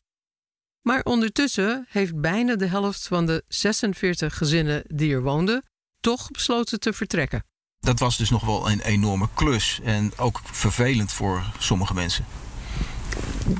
Maar 0.84 1.02
ondertussen 1.04 1.86
heeft 1.90 2.22
bijna 2.22 2.56
de 2.56 2.68
helft 2.68 3.08
van 3.08 3.26
de 3.26 3.44
46 3.48 4.38
gezinnen 4.38 4.84
die 4.88 5.14
er 5.14 5.22
woonden 5.22 5.64
toch 6.00 6.32
besloten 6.32 6.80
te 6.80 6.94
vertrekken. 6.94 7.44
Dat 7.80 8.00
was 8.00 8.18
dus 8.18 8.30
nog 8.30 8.46
wel 8.46 8.70
een 8.70 8.82
enorme 8.82 9.28
klus. 9.34 9.80
En 9.84 10.12
ook 10.18 10.42
vervelend 10.44 11.12
voor 11.12 11.44
sommige 11.60 11.94
mensen. 11.94 12.26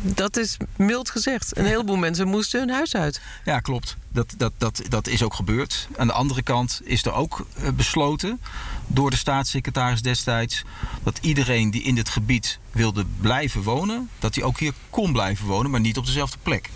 Dat 0.02 0.38
is 0.38 0.58
mild 0.76 1.10
gezegd. 1.10 1.58
Een 1.58 1.66
heleboel 1.66 1.96
mensen 2.08 2.28
moesten 2.28 2.60
hun 2.60 2.70
huis 2.70 2.96
uit. 2.96 3.22
Ja, 3.46 3.60
klopt. 3.60 3.98
Dat, 4.10 4.34
dat, 4.38 4.54
dat, 4.58 4.82
dat 4.90 5.08
is 5.08 5.24
ook 5.24 5.34
gebeurd. 5.34 5.88
Aan 5.98 6.08
de 6.08 6.14
andere 6.14 6.42
kant 6.42 6.82
is 6.84 7.06
er 7.06 7.14
ook 7.14 7.46
eh, 7.56 7.70
besloten 7.70 8.42
door 8.88 9.10
de 9.10 9.16
staatssecretaris 9.18 10.02
destijds 10.02 10.64
dat 11.04 11.18
iedereen 11.22 11.72
die 11.72 11.84
in 11.84 11.96
dit 11.96 12.10
gebied 12.10 12.60
wilde 12.72 13.06
blijven 13.22 13.62
wonen, 13.62 14.10
dat 14.20 14.36
hij 14.36 14.44
ook 14.44 14.60
hier 14.60 14.74
kon 14.90 15.12
blijven 15.12 15.46
wonen, 15.46 15.72
maar 15.72 15.80
niet 15.80 15.98
op 15.98 16.06
dezelfde 16.06 16.38
plek. 16.44 16.70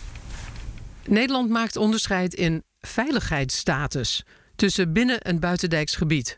Nederland 1.07 1.49
maakt 1.49 1.75
onderscheid 1.75 2.33
in 2.33 2.63
veiligheidsstatus 2.79 4.23
tussen 4.55 4.93
binnen- 4.93 5.21
en 5.21 5.39
buitendijks 5.39 5.95
gebied. 5.95 6.37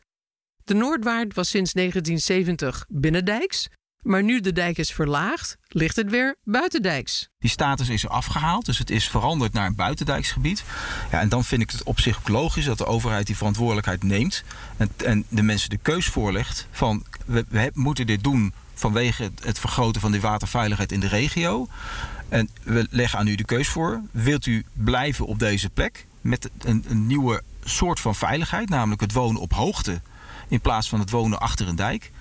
De 0.63 0.73
Noordwaard 0.73 1.33
was 1.33 1.49
sinds 1.49 1.73
1970 1.73 2.85
binnendijks, 2.89 3.67
maar 4.01 4.23
nu 4.23 4.39
de 4.39 4.51
dijk 4.51 4.77
is 4.77 4.91
verlaagd, 4.91 5.57
ligt 5.67 5.95
het 5.95 6.09
weer 6.09 6.35
buitendijks. 6.43 7.29
Die 7.39 7.49
status 7.49 7.89
is 7.89 8.07
afgehaald, 8.07 8.65
dus 8.65 8.77
het 8.77 8.89
is 8.89 9.09
veranderd 9.09 9.53
naar 9.53 9.65
een 9.65 9.75
buitendijksgebied. 9.75 10.63
Ja, 11.11 11.19
en 11.19 11.29
dan 11.29 11.43
vind 11.43 11.61
ik 11.61 11.71
het 11.71 11.83
op 11.83 11.99
zich 11.99 12.27
logisch 12.27 12.65
dat 12.65 12.77
de 12.77 12.85
overheid 12.85 13.27
die 13.27 13.37
verantwoordelijkheid 13.37 14.03
neemt 14.03 14.43
en, 14.77 14.89
en 15.05 15.25
de 15.29 15.41
mensen 15.41 15.69
de 15.69 15.77
keus 15.77 16.05
voorlegt 16.05 16.67
van 16.71 17.05
we, 17.25 17.45
we 17.49 17.71
moeten 17.73 18.07
dit 18.07 18.23
doen 18.23 18.53
vanwege 18.73 19.31
het, 19.43 19.59
vergroten 19.59 20.01
van 20.01 20.11
die 20.11 20.21
waterveiligheid 20.21 20.91
in 20.91 20.99
de 20.99 21.07
regio. 21.07 21.67
En 22.29 22.49
we 22.63 22.87
leggen 22.89 23.19
aan 23.19 23.27
u 23.27 23.35
de 23.35 23.45
keus 23.45 23.67
voor. 23.67 24.01
Wilt 24.11 24.45
u 24.45 24.65
blijven 24.73 25.25
op 25.25 25.39
deze 25.39 25.69
plek 25.69 26.05
met 26.21 26.49
een, 26.59 26.85
een 26.87 27.07
nieuwe 27.07 27.41
soort 27.63 27.99
van 27.99 28.15
veiligheid, 28.15 28.69
namelijk 28.69 29.01
het 29.01 29.13
wonen 29.13 29.41
op 29.41 29.53
hoogte 29.53 30.01
in 30.47 30.61
plaats 30.61 30.89
van 30.89 30.99
het 30.99 31.09
wonen 31.09 31.39
achter 31.39 31.67
een 31.67 31.75
dijk? 31.75 32.11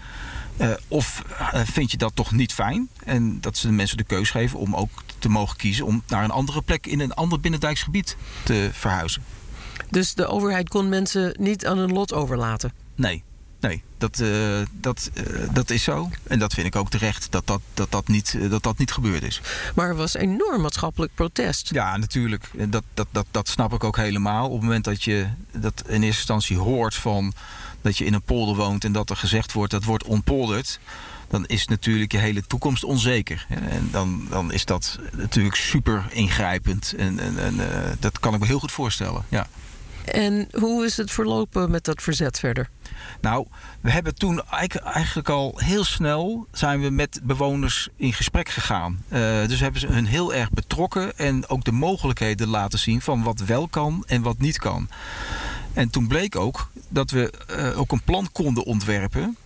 Eh, 0.57 0.71
of 0.89 1.25
eh, 1.39 1.61
vind 1.65 1.91
je 1.91 1.97
dat 1.97 2.17
toch 2.17 2.33
niet 2.33 2.55
fijn? 2.55 2.89
En 3.05 3.41
dat 3.41 3.57
ze 3.57 3.67
de 3.67 3.73
mensen 3.73 3.97
de 3.97 4.05
keus 4.05 4.31
geven 4.31 4.59
om 4.59 4.75
ook 4.75 4.91
te 5.19 5.29
mogen 5.29 5.57
kiezen 5.57 5.87
om 5.87 6.03
naar 6.07 6.25
een 6.25 6.31
andere 6.31 6.63
plek 6.63 6.87
in 6.87 7.01
een 7.01 7.15
ander 7.15 7.41
binnendijksgebied 7.41 8.17
te 8.45 8.71
verhuizen. 8.73 9.23
Dus 9.91 10.15
de 10.15 10.27
overheid 10.27 10.69
kon 10.69 10.89
mensen 10.89 11.35
niet 11.39 11.67
aan 11.67 11.79
hun 11.79 11.93
lot 11.93 12.13
overlaten. 12.13 12.73
Nee, 12.95 13.25
nee, 13.61 13.83
dat, 13.99 14.21
eh, 14.21 14.61
dat, 14.73 15.11
eh, 15.15 15.25
dat 15.53 15.71
is 15.71 15.83
zo. 15.83 16.11
En 16.23 16.39
dat 16.39 16.55
vind 16.55 16.67
ik 16.67 16.77
ook 16.77 16.91
terecht 16.91 17.31
dat 17.31 17.47
dat, 17.47 17.61
dat, 17.75 17.91
dat, 17.91 18.09
niet, 18.09 18.37
eh, 18.41 18.51
dat, 18.51 18.63
dat 18.63 18.79
niet 18.79 18.93
gebeurd 18.93 19.23
is. 19.23 19.41
Maar 19.75 19.89
er 19.89 19.97
was 19.97 20.15
enorm 20.15 20.61
maatschappelijk 20.61 21.15
protest. 21.15 21.71
Ja, 21.73 21.97
natuurlijk. 21.97 22.51
Dat, 22.53 22.83
dat, 22.95 23.07
dat, 23.11 23.27
dat 23.31 23.49
snap 23.49 23.73
ik 23.73 23.85
ook 23.85 23.97
helemaal. 23.97 24.47
Op 24.47 24.53
het 24.53 24.63
moment 24.63 24.85
dat 24.85 25.03
je 25.03 25.27
dat 25.53 25.83
in 25.87 26.03
eerste 26.03 26.07
instantie 26.07 26.59
hoort 26.59 26.95
van 26.95 27.33
dat 27.81 27.99
je 27.99 28.05
in 28.05 28.15
een 28.15 28.23
polder 28.23 28.57
woont 28.57 28.85
en 28.85 28.93
dat 28.93 29.11
er 29.11 29.17
gezegd 29.17 29.53
wordt 29.53 29.73
dat 29.73 29.85
wordt 29.85 30.05
ontpolderd. 30.05 30.81
Dan 31.29 31.47
is 31.47 31.67
natuurlijk 31.67 32.13
je 32.13 32.19
hele 32.19 32.47
toekomst 32.47 32.85
onzeker. 32.85 33.47
En 33.49 33.89
dan, 33.91 34.27
dan 34.31 34.53
is 34.53 34.65
dat 34.65 34.99
natuurlijk 35.13 35.55
super 35.55 36.07
ingrijpend. 36.11 36.95
En, 36.97 37.19
en, 37.19 37.39
en 37.39 37.57
dat 38.01 38.19
kan 38.19 38.35
ik 38.35 38.41
me 38.41 38.47
heel 38.47 38.59
goed 38.59 38.73
voorstellen. 38.73 39.25
Ja. 39.29 39.47
En 40.13 40.49
hoe 40.53 40.85
is 40.85 40.97
het 40.97 41.11
verlopen 41.11 41.71
met 41.71 41.85
dat 41.85 42.03
verzet 42.03 42.39
verder? 42.39 42.69
Nou, 43.21 43.47
we 43.81 43.91
hebben 43.91 44.15
toen 44.15 44.43
eigenlijk- 44.45 45.29
al 45.29 45.53
heel 45.57 45.85
snel 45.85 46.47
zijn 46.53 46.81
we 46.81 46.91
met 46.91 47.21
bewoners 47.23 47.89
in 47.97 48.13
gesprek 48.13 48.49
gegaan. 48.49 49.05
Eh, 49.09 49.21
dus 49.47 49.61
hebben 49.61 49.81
ze 49.81 49.87
hun 49.87 50.07
heel 50.07 50.35
erg 50.35 50.51
betrokken 50.51 51.19
en 51.19 51.49
ook 51.49 51.65
de 51.65 51.73
mogelijkheden 51.73 52.49
laten 52.49 52.79
zien 52.79 53.01
van 53.01 53.23
wat 53.23 53.41
wel 53.41 53.69
kan 53.69 54.05
en 54.07 54.23
wat 54.23 54.39
niet 54.39 54.59
kan. 54.59 54.89
En 55.73 55.91
toen 55.91 56.09
bleek 56.09 56.37
ook 56.37 56.71
dat 56.89 57.11
we 57.11 57.31
eh, 57.47 57.79
ook 57.79 57.93
een 57.93 58.03
plan 58.03 58.29
konden 58.33 58.65
ontwerpen 58.65 59.37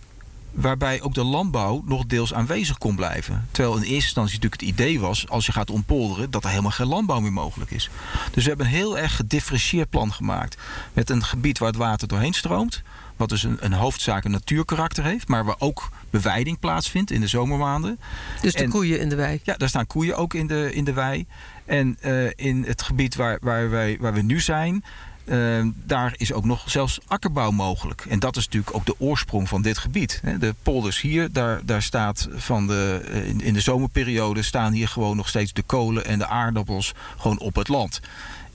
waarbij 0.53 1.01
ook 1.01 1.13
de 1.13 1.23
landbouw 1.23 1.81
nog 1.85 2.05
deels 2.05 2.33
aanwezig 2.33 2.77
kon 2.77 2.95
blijven. 2.95 3.47
Terwijl 3.51 3.75
in 3.75 3.81
eerste 3.81 3.93
instantie 3.95 4.33
natuurlijk 4.35 4.61
het 4.61 4.69
idee 4.69 4.99
was, 4.99 5.29
als 5.29 5.45
je 5.45 5.51
gaat 5.51 5.69
ontpolderen, 5.69 6.31
dat 6.31 6.43
er 6.43 6.49
helemaal 6.49 6.71
geen 6.71 6.87
landbouw 6.87 7.19
meer 7.19 7.33
mogelijk 7.33 7.71
is. 7.71 7.89
Dus 8.31 8.43
we 8.43 8.49
hebben 8.49 8.65
een 8.65 8.71
heel 8.71 8.97
erg 8.97 9.15
gedifferentieerd 9.15 9.89
plan 9.89 10.13
gemaakt. 10.13 10.57
Met 10.93 11.09
een 11.09 11.23
gebied 11.23 11.57
waar 11.57 11.67
het 11.67 11.77
water 11.77 12.07
doorheen 12.07 12.33
stroomt. 12.33 12.81
Wat 13.15 13.29
dus 13.29 13.43
een, 13.43 13.57
een 13.59 13.73
hoofdzaak 13.73 14.23
een 14.23 14.31
natuurkarakter 14.31 15.03
heeft. 15.03 15.27
Maar 15.27 15.45
waar 15.45 15.55
ook 15.59 15.89
beweiding 16.09 16.59
plaatsvindt 16.59 17.11
in 17.11 17.21
de 17.21 17.27
zomermaanden. 17.27 17.99
Dus 18.41 18.53
de 18.53 18.63
En- 18.63 18.69
koeien 18.69 18.99
in 18.99 19.09
de 19.09 19.15
wei. 19.15 19.39
Ja, 19.43 19.57
daar 19.57 19.69
staan 19.69 19.87
koeien 19.87 20.17
ook 20.17 20.33
in 20.33 20.47
de, 20.47 20.73
in 20.73 20.83
de 20.83 20.93
wei. 20.93 21.25
En 21.65 21.97
eh, 22.01 22.29
in 22.35 22.63
het 22.67 22.81
gebied 22.81 23.15
waar, 23.15 23.37
waar, 23.41 23.69
wij, 23.69 23.97
waar 23.99 24.13
we 24.13 24.21
nu 24.21 24.39
zijn, 24.39 24.83
eh, 25.25 25.65
daar 25.85 26.13
is 26.17 26.33
ook 26.33 26.45
nog 26.45 26.69
zelfs 26.69 26.99
akkerbouw 27.07 27.51
mogelijk. 27.51 28.05
En 28.09 28.19
dat 28.19 28.35
is 28.35 28.45
natuurlijk 28.45 28.75
ook 28.75 28.85
de 28.85 28.99
oorsprong 28.99 29.49
van 29.49 29.61
dit 29.61 29.77
gebied. 29.77 30.21
De 30.39 30.55
polders 30.63 31.01
hier, 31.01 31.31
daar, 31.31 31.61
daar 31.65 31.81
staat 31.81 32.27
van 32.31 32.67
de, 32.67 33.01
eh, 33.11 33.27
in, 33.27 33.53
de 33.53 33.59
zomerperiode 33.59 34.41
staan 34.41 34.73
hier 34.73 34.87
gewoon 34.87 35.15
nog 35.17 35.27
steeds 35.27 35.53
de 35.53 35.61
kolen 35.61 36.05
en 36.05 36.19
de 36.19 36.27
aardappels 36.27 36.93
gewoon 37.17 37.39
op 37.39 37.55
het 37.55 37.67
land. 37.67 37.99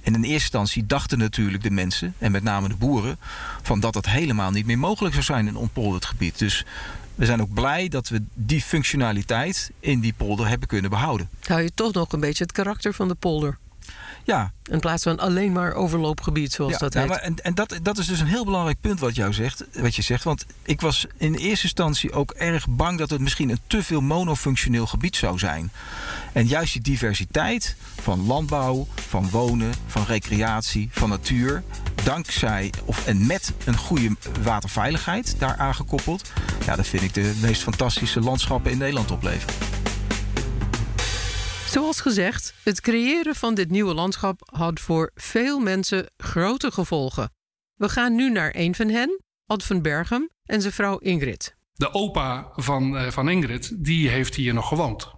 En 0.03 0.15
in 0.15 0.23
eerste 0.23 0.33
instantie 0.35 0.87
dachten 0.87 1.19
natuurlijk 1.19 1.63
de 1.63 1.71
mensen, 1.71 2.15
en 2.19 2.33
met 2.33 2.43
name 2.43 2.69
de 2.69 2.77
boeren, 2.77 3.19
van 3.63 3.81
dat 3.81 3.95
het 3.95 4.09
helemaal 4.09 4.51
niet 4.51 4.67
meer 4.67 4.79
mogelijk 4.79 5.15
zou 5.15 5.25
zijn 5.25 5.47
in 5.47 5.55
een 5.55 5.61
ontpolderd 5.61 6.05
gebied. 6.05 6.39
Dus 6.39 6.65
we 7.15 7.25
zijn 7.25 7.41
ook 7.41 7.53
blij 7.53 7.89
dat 7.89 8.09
we 8.09 8.23
die 8.35 8.63
functionaliteit 8.63 9.71
in 9.81 10.01
die 10.01 10.15
polder 10.17 10.49
hebben 10.49 10.69
kunnen 10.69 10.91
behouden. 10.91 11.29
Hou 11.47 11.63
je 11.63 11.71
toch 11.75 11.93
nog 11.93 12.13
een 12.13 12.21
beetje 12.21 12.45
het 12.45 12.53
karakter 12.53 12.95
van 12.95 13.09
de 13.09 13.15
polder. 13.15 13.59
Ja, 14.29 14.53
In 14.71 14.81
plaats 14.81 15.03
van 15.03 15.19
alleen 15.19 15.53
maar 15.53 15.73
overloopgebied, 15.73 16.53
zoals 16.53 16.73
ja, 16.73 16.79
dat 16.79 16.95
nou, 16.95 17.07
heet. 17.07 17.17
maar 17.17 17.25
en, 17.25 17.35
en 17.43 17.55
dat, 17.55 17.79
dat 17.83 17.99
is 17.99 18.07
dus 18.07 18.21
een 18.21 18.27
heel 18.27 18.45
belangrijk 18.45 18.81
punt 18.81 19.01
wat, 19.01 19.15
jou 19.15 19.33
zegt, 19.33 19.65
wat 19.73 19.95
je 19.95 20.03
zegt. 20.03 20.25
Want 20.25 20.47
ik 20.63 20.81
was 20.81 21.07
in 21.17 21.35
eerste 21.35 21.65
instantie 21.65 22.13
ook 22.13 22.31
erg 22.31 22.69
bang 22.69 22.99
dat 22.99 23.11
het 23.11 23.21
misschien 23.21 23.51
een 23.51 23.61
te 23.67 23.83
veel 23.83 24.01
monofunctioneel 24.01 24.87
gebied 24.87 25.17
zou 25.17 25.39
zijn. 25.39 25.71
En 26.33 26.47
juist 26.47 26.73
die 26.73 26.83
diversiteit 26.83 27.77
van 28.01 28.27
landbouw, 28.27 28.87
van 28.95 29.31
wonen, 29.31 29.73
van 29.87 30.05
recreatie, 30.05 30.89
van 30.93 31.09
natuur. 31.09 31.63
Dankzij 32.05 32.73
of 32.85 33.07
en 33.07 33.27
met 33.27 33.53
een 33.65 33.77
goede 33.77 34.17
waterveiligheid 34.43 35.35
daaraan 35.39 35.75
gekoppeld. 35.75 36.31
Ja, 36.67 36.77
dat 36.77 36.87
vind 36.87 37.03
ik 37.03 37.15
de 37.15 37.39
meest 37.43 37.63
fantastische 37.63 38.21
landschappen 38.21 38.71
in 38.71 38.79
Nederland 38.79 39.11
opleveren. 39.11 39.78
Zoals 41.71 42.01
gezegd, 42.01 42.55
het 42.63 42.81
creëren 42.81 43.35
van 43.35 43.55
dit 43.55 43.71
nieuwe 43.71 43.95
landschap 43.95 44.41
had 44.53 44.81
voor 44.81 45.11
veel 45.15 45.61
mensen 45.61 46.11
grote 46.17 46.71
gevolgen. 46.71 47.31
We 47.75 47.89
gaan 47.89 48.15
nu 48.15 48.31
naar 48.31 48.55
een 48.57 48.75
van 48.75 48.89
hen, 48.89 49.23
Ad 49.47 49.65
van 49.65 49.83
Berghem 49.83 50.31
en 50.45 50.61
zijn 50.61 50.73
vrouw 50.73 50.99
Ingrid. 50.99 51.57
De 51.73 51.93
opa 51.93 52.49
van, 52.55 52.95
uh, 52.95 53.11
van 53.11 53.29
Ingrid, 53.29 53.85
die 53.85 54.09
heeft 54.09 54.35
hier 54.35 54.55
nog 54.55 54.69
gewoond. 54.69 55.11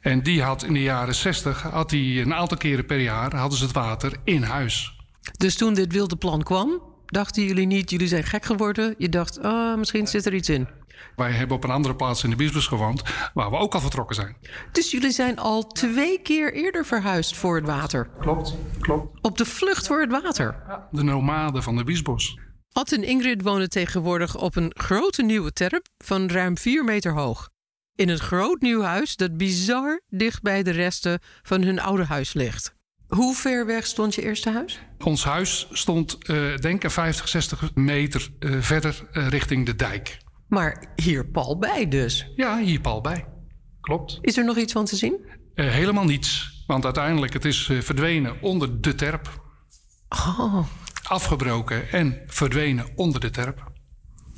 En 0.00 0.22
die 0.22 0.42
had 0.42 0.62
in 0.62 0.72
de 0.72 0.82
jaren 0.82 1.14
60, 1.14 1.62
had 1.62 1.90
hij 1.90 2.20
een 2.20 2.34
aantal 2.34 2.56
keren 2.56 2.86
per 2.86 3.00
jaar, 3.00 3.34
hadden 3.34 3.58
ze 3.58 3.64
het 3.64 3.74
water 3.74 4.16
in 4.24 4.42
huis. 4.42 4.92
Dus 5.36 5.56
toen 5.56 5.74
dit 5.74 5.92
wilde 5.92 6.16
plan 6.16 6.42
kwam, 6.42 6.82
dachten 7.06 7.44
jullie 7.44 7.66
niet, 7.66 7.90
jullie 7.90 8.08
zijn 8.08 8.24
gek 8.24 8.44
geworden. 8.44 8.94
Je 8.98 9.08
dacht, 9.08 9.38
oh, 9.38 9.76
misschien 9.76 10.06
zit 10.06 10.26
er 10.26 10.34
iets 10.34 10.48
in. 10.48 10.68
Wij 11.16 11.30
hebben 11.30 11.56
op 11.56 11.64
een 11.64 11.70
andere 11.70 11.96
plaats 11.96 12.24
in 12.24 12.30
de 12.30 12.36
Biesbus 12.36 12.66
gewoond, 12.66 13.02
waar 13.34 13.50
we 13.50 13.56
ook 13.56 13.74
al 13.74 13.80
vertrokken 13.80 14.16
zijn. 14.16 14.36
Dus 14.72 14.90
jullie 14.90 15.10
zijn 15.10 15.38
al 15.38 15.66
twee 15.66 16.22
keer 16.22 16.54
eerder 16.54 16.84
verhuisd 16.84 17.36
voor 17.36 17.56
het 17.56 17.66
water? 17.66 18.08
Klopt, 18.20 18.56
klopt. 18.80 19.18
Op 19.20 19.38
de 19.38 19.44
vlucht 19.44 19.86
voor 19.86 20.00
het 20.00 20.10
water? 20.10 20.62
Ja, 20.68 20.88
de 20.90 21.02
nomaden 21.02 21.62
van 21.62 21.76
de 21.76 21.84
Biesbos. 21.84 22.38
Ad 22.72 22.92
en 22.92 23.04
Ingrid 23.04 23.42
wonen 23.42 23.70
tegenwoordig 23.70 24.36
op 24.36 24.56
een 24.56 24.72
grote 24.74 25.22
nieuwe 25.22 25.52
terp 25.52 25.86
van 26.04 26.28
ruim 26.28 26.58
4 26.58 26.84
meter 26.84 27.12
hoog. 27.12 27.48
In 27.94 28.08
een 28.08 28.18
groot 28.18 28.60
nieuw 28.60 28.82
huis 28.82 29.16
dat 29.16 29.36
bizar 29.36 30.00
dicht 30.08 30.42
bij 30.42 30.62
de 30.62 30.70
resten 30.70 31.20
van 31.42 31.62
hun 31.62 31.80
oude 31.80 32.04
huis 32.04 32.32
ligt. 32.32 32.74
Hoe 33.08 33.34
ver 33.34 33.66
weg 33.66 33.86
stond 33.86 34.14
je 34.14 34.22
eerste 34.22 34.50
huis? 34.50 34.78
Ons 35.04 35.24
huis 35.24 35.68
stond, 35.70 36.18
uh, 36.30 36.56
denk 36.56 36.84
ik, 36.84 36.90
50, 36.90 37.28
60 37.28 37.74
meter 37.74 38.28
uh, 38.38 38.60
verder 38.60 39.08
uh, 39.12 39.28
richting 39.28 39.66
de 39.66 39.76
dijk. 39.76 40.18
Maar 40.48 40.92
hier 40.96 41.26
pal 41.26 41.58
bij 41.58 41.88
dus? 41.88 42.32
Ja, 42.36 42.58
hier 42.58 42.80
pal 42.80 43.00
bij. 43.00 43.26
Klopt. 43.80 44.18
Is 44.20 44.36
er 44.36 44.44
nog 44.44 44.56
iets 44.56 44.72
van 44.72 44.84
te 44.84 44.96
zien? 44.96 45.26
helemaal 45.54 46.04
niets. 46.04 46.62
Want 46.66 46.84
uiteindelijk 46.84 47.32
het 47.32 47.44
is 47.44 47.70
verdwenen 47.80 48.36
onder 48.40 48.80
de 48.80 48.94
terp. 48.94 49.44
Oh. 50.08 50.66
Afgebroken 51.02 51.90
en 51.90 52.22
verdwenen 52.26 52.86
onder 52.94 53.20
de 53.20 53.30
terp. 53.30 53.72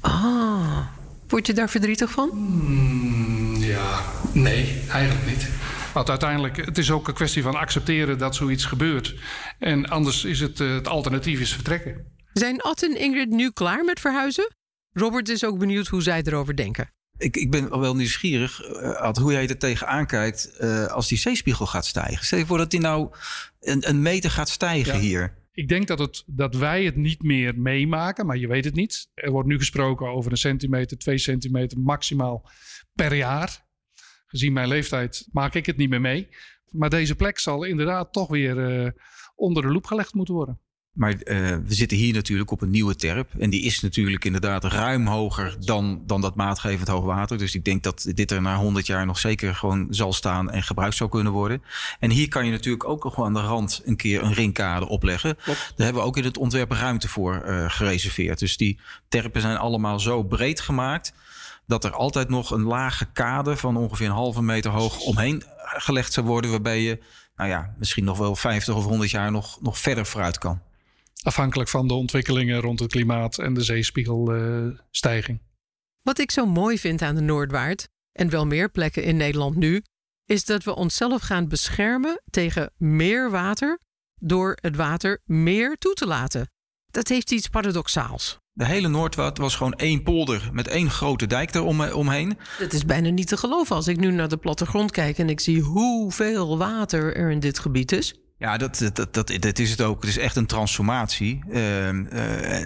Ah. 0.00 0.86
Word 1.28 1.46
je 1.46 1.52
daar 1.52 1.68
verdrietig 1.68 2.10
van? 2.10 2.30
Mm, 2.32 3.56
ja, 3.56 4.02
nee, 4.32 4.82
eigenlijk 4.90 5.26
niet. 5.26 5.48
Want 5.92 6.10
uiteindelijk, 6.10 6.56
het 6.56 6.78
is 6.78 6.90
ook 6.90 7.08
een 7.08 7.14
kwestie 7.14 7.42
van 7.42 7.54
accepteren 7.54 8.18
dat 8.18 8.34
zoiets 8.34 8.64
gebeurt. 8.64 9.14
En 9.58 9.88
anders 9.88 10.24
is 10.24 10.40
het, 10.40 10.60
uh, 10.60 10.74
het 10.74 10.88
alternatief 10.88 11.40
is 11.40 11.52
vertrekken. 11.52 12.16
Zijn 12.32 12.60
Ad 12.60 12.82
en 12.82 12.98
Ingrid 13.00 13.28
nu 13.28 13.50
klaar 13.50 13.84
met 13.84 14.00
verhuizen? 14.00 14.56
Robert 14.92 15.28
is 15.28 15.44
ook 15.44 15.58
benieuwd 15.58 15.86
hoe 15.86 16.02
zij 16.02 16.22
erover 16.22 16.56
denken. 16.56 16.92
Ik, 17.16 17.36
ik 17.36 17.50
ben 17.50 17.80
wel 17.80 17.96
nieuwsgierig, 17.96 18.68
uh, 18.68 18.90
Ad, 18.92 19.16
hoe 19.16 19.32
jij 19.32 19.48
er 19.48 19.58
tegenaan 19.58 20.06
kijkt 20.06 20.56
uh, 20.60 20.86
als 20.86 21.08
die 21.08 21.18
zeespiegel 21.18 21.66
gaat 21.66 21.86
stijgen. 21.86 22.24
Stel 22.24 22.38
je 22.38 22.46
voor 22.46 22.58
dat 22.58 22.70
die 22.70 22.80
nou 22.80 23.14
een, 23.60 23.88
een 23.88 24.02
meter 24.02 24.30
gaat 24.30 24.48
stijgen 24.48 24.94
ja. 24.94 25.00
hier. 25.00 25.36
Ik 25.52 25.68
denk 25.68 25.86
dat, 25.86 25.98
het, 25.98 26.24
dat 26.26 26.54
wij 26.54 26.84
het 26.84 26.96
niet 26.96 27.22
meer 27.22 27.58
meemaken, 27.58 28.26
maar 28.26 28.36
je 28.36 28.48
weet 28.48 28.64
het 28.64 28.74
niet. 28.74 29.10
Er 29.14 29.30
wordt 29.30 29.48
nu 29.48 29.58
gesproken 29.58 30.06
over 30.08 30.30
een 30.30 30.36
centimeter, 30.36 30.98
twee 30.98 31.18
centimeter 31.18 31.78
maximaal 31.78 32.50
per 32.92 33.14
jaar. 33.14 33.66
Gezien 34.26 34.52
mijn 34.52 34.68
leeftijd 34.68 35.28
maak 35.32 35.54
ik 35.54 35.66
het 35.66 35.76
niet 35.76 35.88
meer 35.88 36.00
mee. 36.00 36.28
Maar 36.70 36.90
deze 36.90 37.14
plek 37.14 37.38
zal 37.38 37.64
inderdaad 37.64 38.12
toch 38.12 38.28
weer 38.28 38.84
uh, 38.84 38.90
onder 39.34 39.62
de 39.62 39.68
loep 39.68 39.86
gelegd 39.86 40.14
moeten 40.14 40.34
worden. 40.34 40.60
Maar 40.98 41.12
uh, 41.12 41.18
we 41.66 41.74
zitten 41.74 41.96
hier 41.96 42.14
natuurlijk 42.14 42.50
op 42.50 42.62
een 42.62 42.70
nieuwe 42.70 42.96
terp. 42.96 43.30
En 43.38 43.50
die 43.50 43.62
is 43.62 43.80
natuurlijk 43.80 44.24
inderdaad 44.24 44.64
ruim 44.64 45.06
hoger 45.06 45.56
dan, 45.64 46.02
dan 46.06 46.20
dat 46.20 46.34
maatgevend 46.34 46.88
hoogwater. 46.88 47.38
Dus 47.38 47.54
ik 47.54 47.64
denk 47.64 47.82
dat 47.82 48.10
dit 48.14 48.30
er 48.30 48.42
na 48.42 48.56
100 48.56 48.86
jaar 48.86 49.06
nog 49.06 49.18
zeker 49.18 49.54
gewoon 49.54 49.86
zal 49.90 50.12
staan 50.12 50.50
en 50.50 50.62
gebruikt 50.62 50.96
zou 50.96 51.10
kunnen 51.10 51.32
worden. 51.32 51.62
En 51.98 52.10
hier 52.10 52.28
kan 52.28 52.44
je 52.44 52.50
natuurlijk 52.50 52.88
ook 52.88 53.06
gewoon 53.08 53.26
aan 53.26 53.42
de 53.42 53.48
rand 53.48 53.82
een 53.84 53.96
keer 53.96 54.22
een 54.22 54.32
ringkade 54.32 54.88
opleggen. 54.88 55.36
Klopt. 55.36 55.72
Daar 55.76 55.84
hebben 55.84 56.02
we 56.02 56.08
ook 56.08 56.16
in 56.16 56.24
het 56.24 56.38
ontwerp 56.38 56.70
ruimte 56.70 57.08
voor 57.08 57.42
uh, 57.46 57.64
gereserveerd. 57.70 58.38
Dus 58.38 58.56
die 58.56 58.78
terpen 59.08 59.40
zijn 59.40 59.56
allemaal 59.56 60.00
zo 60.00 60.22
breed 60.22 60.60
gemaakt 60.60 61.12
dat 61.66 61.84
er 61.84 61.92
altijd 61.92 62.28
nog 62.28 62.50
een 62.50 62.64
lage 62.64 63.06
kade 63.12 63.56
van 63.56 63.76
ongeveer 63.76 64.06
een 64.06 64.12
halve 64.12 64.42
meter 64.42 64.70
hoog 64.70 65.00
omheen 65.00 65.42
gelegd 65.58 66.12
zou 66.12 66.26
worden. 66.26 66.50
Waarbij 66.50 66.80
je, 66.80 66.98
nou 67.36 67.48
ja, 67.48 67.74
misschien 67.78 68.04
nog 68.04 68.18
wel 68.18 68.36
50 68.36 68.74
of 68.74 68.84
100 68.84 69.10
jaar 69.10 69.30
nog, 69.30 69.58
nog 69.60 69.78
verder 69.78 70.06
vooruit 70.06 70.38
kan. 70.38 70.60
Afhankelijk 71.22 71.68
van 71.68 71.88
de 71.88 71.94
ontwikkelingen 71.94 72.60
rond 72.60 72.80
het 72.80 72.90
klimaat 72.90 73.38
en 73.38 73.54
de 73.54 73.62
zeespiegelstijging. 73.62 75.38
Uh, 75.38 75.44
Wat 76.02 76.18
ik 76.18 76.30
zo 76.30 76.46
mooi 76.46 76.78
vind 76.78 77.02
aan 77.02 77.14
de 77.14 77.20
Noordwaard, 77.20 77.88
en 78.12 78.30
wel 78.30 78.46
meer 78.46 78.70
plekken 78.70 79.02
in 79.02 79.16
Nederland 79.16 79.56
nu, 79.56 79.82
is 80.24 80.44
dat 80.44 80.64
we 80.64 80.74
onszelf 80.74 81.22
gaan 81.22 81.48
beschermen 81.48 82.22
tegen 82.30 82.72
meer 82.76 83.30
water 83.30 83.78
door 84.20 84.58
het 84.60 84.76
water 84.76 85.22
meer 85.24 85.76
toe 85.76 85.94
te 85.94 86.06
laten. 86.06 86.50
Dat 86.86 87.08
heeft 87.08 87.30
iets 87.30 87.48
paradoxaals. 87.48 88.38
De 88.52 88.64
hele 88.64 88.88
Noordwaard 88.88 89.38
was 89.38 89.56
gewoon 89.56 89.74
één 89.74 90.02
polder 90.02 90.48
met 90.52 90.68
één 90.68 90.90
grote 90.90 91.26
dijk 91.26 91.54
eromheen. 91.54 92.38
Het 92.40 92.72
is 92.72 92.84
bijna 92.84 93.08
niet 93.08 93.28
te 93.28 93.36
geloven 93.36 93.76
als 93.76 93.86
ik 93.86 93.96
nu 93.96 94.10
naar 94.10 94.28
de 94.28 94.36
plattegrond 94.36 94.90
kijk 94.90 95.18
en 95.18 95.28
ik 95.28 95.40
zie 95.40 95.60
hoeveel 95.60 96.58
water 96.58 97.16
er 97.16 97.30
in 97.30 97.40
dit 97.40 97.58
gebied 97.58 97.92
is. 97.92 98.14
Ja, 98.38 98.56
dat, 98.56 98.90
dat, 98.92 99.14
dat, 99.14 99.32
dat 99.38 99.58
is 99.58 99.70
het 99.70 99.82
ook. 99.82 100.00
Het 100.00 100.10
is 100.10 100.18
echt 100.18 100.36
een 100.36 100.46
transformatie. 100.46 101.40
Uh, 101.48 101.92
uh, 101.92 102.00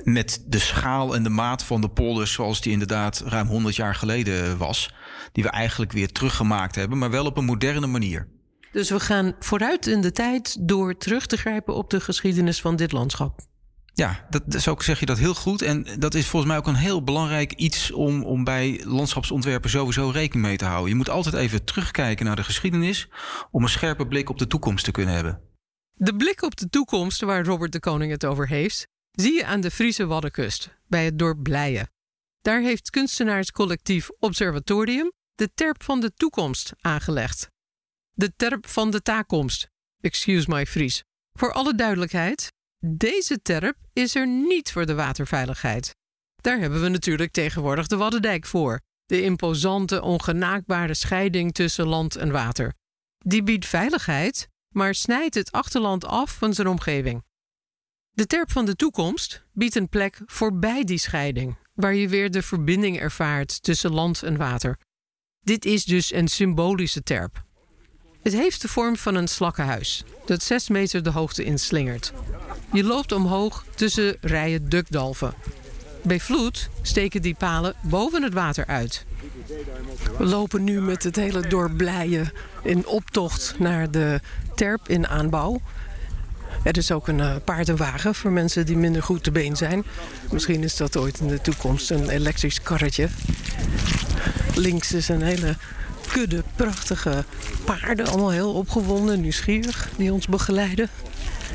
met 0.05 0.45
de 0.47 0.59
schaal 0.59 1.15
en 1.15 1.23
de 1.23 1.29
maat 1.29 1.65
van 1.65 1.81
de 1.81 1.89
polders 1.89 2.33
zoals 2.33 2.61
die 2.61 2.73
inderdaad 2.73 3.23
ruim 3.27 3.47
100 3.47 3.77
jaar 3.77 3.95
geleden 3.95 4.59
was. 4.59 4.95
Die 5.33 5.45
we 5.45 5.51
eigenlijk 5.51 5.93
weer 5.93 6.13
teruggemaakt 6.13 6.75
hebben, 6.75 6.99
maar 6.99 7.11
wel 7.11 7.27
op 7.27 7.37
een 7.37 7.45
moderne 7.45 7.87
manier. 7.87 8.29
Dus 8.73 8.91
we 8.91 9.01
gaan 9.01 9.35
vooruit 9.39 9.87
in 9.87 10.01
de 10.01 10.13
tijd 10.13 10.57
door 10.61 10.97
terug 10.97 11.27
te 11.27 11.37
grijpen 11.37 11.75
op 11.75 11.91
de 11.91 12.01
geschiedenis 12.01 12.61
van 12.61 12.77
dit 12.77 12.93
landschap. 12.93 13.41
Ja, 13.95 14.27
dat, 14.31 14.43
zo 14.63 14.75
zeg 14.79 15.01
je 15.01 15.07
dat 15.07 15.19
heel 15.19 15.35
goed. 15.35 15.63
En 15.63 15.87
dat 15.99 16.15
is 16.15 16.27
volgens 16.27 16.53
mij 16.53 16.61
ook 16.61 16.67
een 16.67 16.75
heel 16.75 17.05
belangrijk 17.05 17.53
iets 17.53 17.93
om, 17.93 18.25
om 18.25 18.45
bij 18.45 18.81
landschapsontwerpen 18.85 19.71
sowieso 19.71 20.11
rekening 20.11 20.47
mee 20.47 20.57
te 20.57 20.65
houden. 20.65 20.89
Je 20.89 20.95
moet 20.95 21.11
altijd 21.11 21.35
even 21.35 21.65
terugkijken 21.65 22.27
naar 22.27 22.37
de 22.37 22.45
geschiedenis 22.45 23.09
om 23.51 23.63
een 23.63 23.69
scherpe 23.69 24.07
blik 24.07 24.31
op 24.31 24.39
de 24.39 24.47
toekomst 24.47 24.85
te 24.85 24.91
kunnen 24.91 25.15
hebben. 25.15 25.41
De 25.95 26.17
blik 26.17 26.43
op 26.43 26.57
de 26.57 26.69
toekomst 26.69 27.21
waar 27.21 27.45
Robert 27.45 27.73
de 27.73 27.81
Koning 27.81 28.11
het 28.11 28.25
over 28.25 28.49
heeft, 28.49 28.87
zie 29.11 29.33
je 29.33 29.45
aan 29.45 29.61
de 29.61 29.71
Friese 29.71 30.07
Waddenkust, 30.07 30.77
bij 30.87 31.05
het 31.05 31.19
dorp 31.19 31.43
Blijen. 31.43 31.91
Daar 32.41 32.61
heeft 32.61 32.91
kunstenaarscollectief 32.91 34.09
Observatorium 34.19 35.13
de 35.35 35.51
terp 35.55 35.83
van 35.83 36.01
de 36.01 36.15
toekomst 36.15 36.73
aangelegd. 36.81 37.51
De 38.11 38.33
terp 38.37 38.67
van 38.67 38.91
de 38.91 39.03
taakomst. 39.03 39.67
Excuse 40.01 40.51
my 40.51 40.67
Fries. 40.67 41.03
Voor 41.33 41.53
alle 41.53 41.75
duidelijkheid, 41.75 42.53
deze 42.79 43.43
terp 43.43 43.77
is 43.93 44.15
er 44.15 44.27
niet 44.27 44.73
voor 44.73 44.87
de 44.87 44.95
waterveiligheid. 44.95 45.97
Daar 46.43 46.59
hebben 46.59 46.83
we 46.83 46.89
natuurlijk 46.89 47.33
tegenwoordig 47.33 47.87
de 47.87 47.97
Waddendijk 47.97 48.47
voor. 48.47 48.81
De 49.05 49.23
imposante, 49.23 50.03
ongenaakbare 50.03 50.95
scheiding 50.95 51.55
tussen 51.55 51.87
land 51.87 52.17
en 52.17 52.31
water. 52.31 52.75
Die 53.19 53.43
biedt 53.43 53.67
veiligheid, 53.67 54.49
maar 54.73 54.95
snijdt 54.95 55.35
het 55.35 55.53
achterland 55.53 56.05
af 56.05 56.35
van 56.35 56.55
zijn 56.55 56.69
omgeving. 56.69 57.23
De 58.11 58.27
terp 58.27 58.51
van 58.51 58.65
de 58.65 58.77
toekomst 58.77 59.45
biedt 59.53 59.75
een 59.75 59.89
plek 59.89 60.21
voorbij 60.27 60.85
die 60.85 60.99
scheiding, 60.99 61.57
waar 61.75 61.95
je 61.95 62.09
weer 62.09 62.31
de 62.31 62.43
verbinding 62.43 63.01
ervaart 63.01 63.63
tussen 63.63 63.93
land 63.93 64.23
en 64.23 64.37
water. 64.37 64.79
Dit 65.41 65.65
is 65.65 65.85
dus 65.85 66.13
een 66.13 66.29
symbolische 66.29 67.03
terp. 67.03 67.45
Het 68.23 68.33
heeft 68.33 68.63
de 68.63 68.69
vorm 68.69 68.97
van 68.97 69.15
een 69.15 69.29
slakkenhuis, 69.29 70.05
dat 70.27 70.43
6 70.43 70.69
meter 70.69 71.03
de 71.03 71.11
hoogte 71.11 71.45
inslingert. 71.45 72.13
Je 72.73 72.85
loopt 72.85 73.13
omhoog 73.13 73.65
tussen 73.75 74.17
rijen 74.21 74.69
dukdalven. 74.69 75.35
Bij 76.03 76.21
vloed 76.21 76.69
steken 76.83 77.23
die 77.23 77.35
palen 77.35 77.75
boven 77.83 78.23
het 78.23 78.33
water 78.33 78.67
uit. 78.67 79.07
We 80.19 80.25
lopen 80.25 80.65
nu 80.65 80.81
met 80.81 81.03
het 81.03 81.17
hele 81.17 81.49
dorp 81.49 81.77
Blijen 81.77 82.33
in 82.63 82.87
optocht 82.87 83.55
naar 83.59 83.91
de 83.91 84.21
terp 84.55 84.89
in 84.89 85.07
aanbouw. 85.07 85.61
Er 86.63 86.77
is 86.77 86.93
ook 86.93 87.09
een 87.09 87.19
uh, 87.19 87.35
paard 87.45 87.69
en 87.69 87.77
wagen 87.77 88.15
voor 88.15 88.31
mensen 88.31 88.67
die 88.67 88.77
minder 88.77 89.03
goed 89.03 89.23
te 89.23 89.31
been 89.31 89.57
zijn. 89.57 89.85
Misschien 90.31 90.63
is 90.63 90.77
dat 90.77 90.97
ooit 90.97 91.21
in 91.21 91.27
de 91.27 91.41
toekomst 91.41 91.91
een 91.91 92.09
elektrisch 92.09 92.63
karretje. 92.63 93.09
Links 94.55 94.93
is 94.93 95.09
een 95.09 95.23
hele 95.23 95.57
kudde 96.13 96.43
prachtige 96.57 97.25
paarden, 97.65 98.07
allemaal 98.07 98.31
heel 98.31 98.53
opgewonden, 98.53 99.21
nieuwsgierig, 99.21 99.89
die 99.97 100.13
ons 100.13 100.27
begeleiden. 100.27 100.89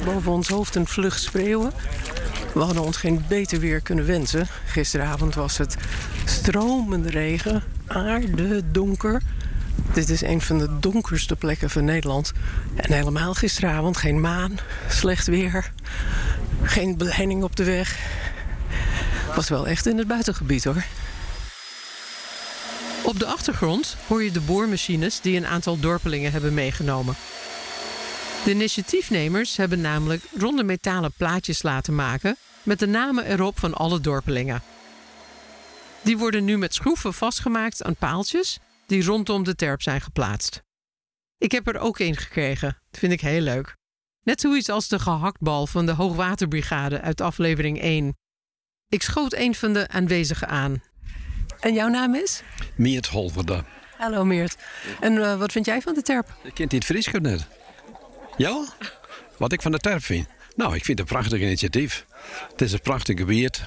Boven 0.06 0.32
ons 0.32 0.48
hoofd 0.48 0.76
een 0.76 0.88
vlug 0.88 1.20
spreeuwen. 1.20 1.72
We 2.58 2.64
hadden 2.64 2.84
ons 2.84 2.98
geen 2.98 3.26
beter 3.28 3.60
weer 3.60 3.82
kunnen 3.82 4.06
wensen. 4.06 4.48
Gisteravond 4.66 5.36
was 5.36 5.58
het 5.58 5.76
stromende 6.26 7.10
regen, 7.10 7.64
aarde 7.88 8.72
donker. 8.72 9.22
Dit 9.94 10.10
is 10.10 10.22
een 10.22 10.42
van 10.42 10.58
de 10.58 10.80
donkerste 10.80 11.36
plekken 11.36 11.70
van 11.70 11.86
Nederland. 11.86 12.32
En 12.76 12.94
helemaal 12.94 13.34
gisteravond 13.34 13.98
geen 13.98 14.22
maan, 14.22 14.60
slecht 14.90 15.28
weer, 15.28 15.72
geen 16.64 16.98
beleiding 16.98 17.44
op 17.44 17.56
de 17.56 17.64
weg. 17.64 18.00
Was 19.36 19.50
wel 19.50 19.68
echt 19.68 19.86
in 19.86 19.98
het 19.98 20.08
buitengebied 20.08 20.64
hoor. 20.64 20.84
Op 23.04 23.20
de 23.20 23.26
achtergrond 23.26 23.98
hoor 24.08 24.24
je 24.24 24.32
de 24.32 24.42
boormachines 24.42 25.22
die 25.22 25.38
een 25.38 25.48
aantal 25.48 25.80
dorpelingen 25.80 26.32
hebben 26.32 26.54
meegenomen. 26.54 27.16
De 28.44 28.52
initiatiefnemers 28.52 29.58
hebben 29.58 29.82
namelijk 29.82 30.24
ronde 30.38 30.64
metalen 30.64 31.12
plaatjes 31.18 31.64
laten 31.64 31.96
maken 31.96 32.38
met 32.68 32.80
de 32.80 32.88
namen 32.88 33.26
erop 33.26 33.60
van 33.60 33.74
alle 33.74 34.00
dorpelingen. 34.00 34.62
Die 36.02 36.18
worden 36.18 36.44
nu 36.44 36.58
met 36.58 36.74
schroeven 36.74 37.14
vastgemaakt 37.14 37.84
aan 37.84 37.96
paaltjes 37.96 38.60
die 38.86 39.04
rondom 39.04 39.44
de 39.44 39.56
terp 39.56 39.82
zijn 39.82 40.02
geplaatst. 40.02 40.62
Ik 41.38 41.52
heb 41.52 41.68
er 41.68 41.80
ook 41.80 42.00
een 42.00 42.16
gekregen. 42.16 42.78
Dat 42.92 43.00
vind 43.00 43.12
ik 43.12 43.22
heel 43.22 43.42
leuk. 43.42 43.76
Net 44.24 44.42
zoiets 44.42 44.70
als 44.70 44.88
de 44.88 45.00
gehaktbal 45.00 45.68
van 45.68 45.86
de 45.86 45.92
Hoogwaterbrigade 45.92 47.02
uit 47.02 47.22
aflevering 47.22 47.82
1. 47.82 48.18
Ik 48.90 49.02
schoot 49.02 49.34
een 49.34 49.56
van 49.56 49.74
de 49.74 49.88
aanwezigen 49.88 50.48
aan. 50.48 50.84
En 51.60 51.74
jouw 51.74 51.88
naam 51.88 52.16
is? 52.16 52.44
Meert 52.76 53.08
Holverda. 53.08 53.66
Hallo 53.98 54.26
Meert. 54.26 54.58
En 55.00 55.14
uh, 55.14 55.40
wat 55.40 55.52
vind 55.52 55.66
jij 55.66 55.82
van 55.82 55.94
de 55.94 56.02
terp? 56.02 56.36
Ik 56.44 56.54
kent 56.54 56.72
het 56.72 56.86
Fries 56.86 57.12
net. 57.12 57.48
Ja? 58.38 58.66
Wat 59.38 59.52
ik 59.52 59.62
van 59.62 59.72
de 59.72 59.80
terp 59.80 60.04
vind? 60.04 60.28
Nou, 60.58 60.76
ik 60.76 60.86
vind 60.86 61.00
het 61.00 61.10
een 61.10 61.16
prachtig 61.16 61.40
initiatief. 61.40 62.06
Het 62.52 62.62
is 62.62 62.72
een 62.72 62.82
prachtig 62.82 63.18
gebied. 63.18 63.64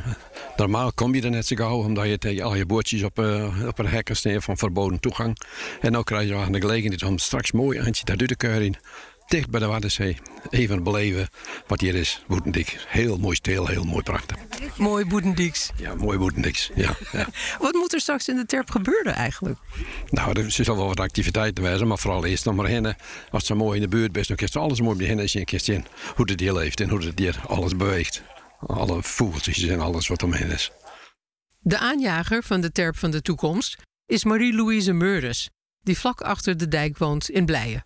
Normaal 0.56 0.92
kom 0.92 1.14
je 1.14 1.22
er 1.22 1.30
net 1.30 1.46
zo 1.46 1.56
gauw, 1.56 1.82
omdat 1.82 2.06
je 2.06 2.18
tegen 2.18 2.44
al 2.44 2.54
je 2.54 2.66
boordjes 2.66 3.02
op, 3.02 3.18
uh, 3.18 3.66
op 3.66 3.78
een 3.78 3.86
hekken 3.86 4.42
van 4.42 4.56
verboden 4.56 5.00
toegang. 5.00 5.36
En 5.80 5.92
nu 5.92 6.02
krijg 6.02 6.28
je 6.28 6.34
aan 6.34 6.52
de 6.52 6.60
gelegenheid 6.60 7.02
om 7.02 7.18
straks 7.18 7.52
mooi 7.52 7.78
eindje 7.78 8.04
daar 8.04 8.16
de 8.16 8.36
keur 8.36 8.62
in 8.62 8.76
dicht 9.30 9.50
bij 9.50 9.60
de 9.60 9.66
Waddenzee. 9.66 10.16
Even 10.50 10.82
beleven 10.82 11.28
wat 11.66 11.80
hier 11.80 11.94
is. 11.94 12.24
Boetendik. 12.26 12.84
Heel 12.88 13.18
mooi 13.18 13.36
stil, 13.36 13.66
heel 13.66 13.84
mooi 13.84 14.02
prachtig. 14.02 14.36
Mooi 14.76 15.04
Boetendiks. 15.06 15.70
Ja, 15.76 15.94
mooi 15.94 16.18
Boetendiks. 16.18 16.70
Ja, 16.74 16.96
ja. 17.12 17.26
wat 17.58 17.72
moet 17.72 17.92
er 17.92 18.00
straks 18.00 18.28
in 18.28 18.36
de 18.36 18.46
terp 18.46 18.70
gebeuren 18.70 19.14
eigenlijk? 19.14 19.58
Nou, 20.08 20.40
er 20.40 20.50
zal 20.50 20.76
wel 20.76 20.86
wat 20.86 21.00
activiteiten 21.00 21.64
wijzen, 21.64 21.86
maar 21.86 21.98
vooral 21.98 22.24
eerst 22.24 22.44
nog 22.44 22.54
maar 22.54 22.68
hennen. 22.68 22.96
Als 23.30 23.46
ze 23.46 23.54
mooi 23.54 23.76
in 23.76 23.82
de 23.82 23.96
buurt 23.96 24.12
bent, 24.12 24.28
dan 24.28 24.36
kun 24.36 24.48
je 24.50 24.58
alles 24.58 24.80
mooi 24.80 24.96
beginnen. 24.96 25.22
Als 25.22 25.32
je 25.32 25.38
een 25.38 25.44
keer 25.44 25.60
zien 25.60 25.86
hoe 26.14 26.30
het 26.30 26.40
hier 26.40 26.52
leeft 26.52 26.80
en 26.80 26.88
hoe 26.88 27.04
het 27.04 27.18
hier 27.18 27.40
alles 27.46 27.76
beweegt. 27.76 28.22
Alle 28.66 29.02
vogeltjes 29.02 29.62
en 29.62 29.80
alles 29.80 30.08
wat 30.08 30.22
omheen 30.22 30.50
is. 30.50 30.70
De 31.58 31.78
aanjager 31.78 32.42
van 32.42 32.60
de 32.60 32.72
terp 32.72 32.96
van 32.96 33.10
de 33.10 33.22
toekomst 33.22 33.76
is 34.06 34.24
Marie-Louise 34.24 34.92
Meurders, 34.92 35.48
die 35.80 35.98
vlak 35.98 36.20
achter 36.20 36.56
de 36.56 36.68
dijk 36.68 36.98
woont 36.98 37.30
in 37.30 37.46
Blijen. 37.46 37.84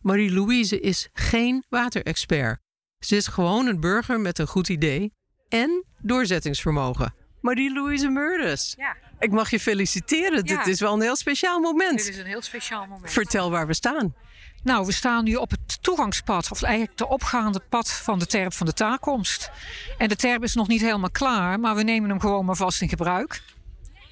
Marie-Louise 0.00 0.80
is 0.80 1.08
geen 1.12 1.64
waterexpert. 1.68 2.60
Ze 2.98 3.16
is 3.16 3.26
gewoon 3.26 3.66
een 3.66 3.80
burger 3.80 4.20
met 4.20 4.38
een 4.38 4.46
goed 4.46 4.68
idee 4.68 5.12
en 5.48 5.84
doorzettingsvermogen. 6.02 7.14
Marie-Louise 7.40 8.08
Murders. 8.08 8.74
Ja. 8.76 8.96
Ik 9.18 9.30
mag 9.30 9.50
je 9.50 9.60
feliciteren. 9.60 10.44
Dit 10.44 10.66
is 10.66 10.80
wel 10.80 10.94
een 10.94 11.00
heel 11.00 11.16
speciaal 11.16 11.60
moment. 11.60 11.98
Dit 11.98 12.08
is 12.08 12.18
een 12.18 12.26
heel 12.26 12.42
speciaal 12.42 12.86
moment. 12.86 13.12
Vertel 13.12 13.50
waar 13.50 13.66
we 13.66 13.74
staan. 13.74 14.14
Nou, 14.62 14.86
we 14.86 14.92
staan 14.92 15.24
nu 15.24 15.34
op 15.34 15.50
het 15.50 15.82
toegangspad, 15.82 16.50
of 16.50 16.62
eigenlijk 16.62 16.98
de 16.98 17.08
opgaande 17.08 17.60
pad 17.68 17.90
van 17.90 18.18
de 18.18 18.26
terp 18.26 18.52
van 18.52 18.66
de 18.66 18.72
taakkomst. 18.72 19.50
En 19.98 20.08
de 20.08 20.16
terp 20.16 20.42
is 20.42 20.54
nog 20.54 20.68
niet 20.68 20.80
helemaal 20.80 21.10
klaar, 21.10 21.60
maar 21.60 21.74
we 21.74 21.82
nemen 21.82 22.10
hem 22.10 22.20
gewoon 22.20 22.44
maar 22.44 22.56
vast 22.56 22.82
in 22.82 22.88
gebruik. 22.88 23.42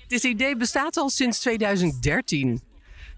Dit 0.07 0.25
idee 0.25 0.57
bestaat 0.57 0.97
al 0.97 1.11
sinds 1.11 1.39
2013. 1.39 2.63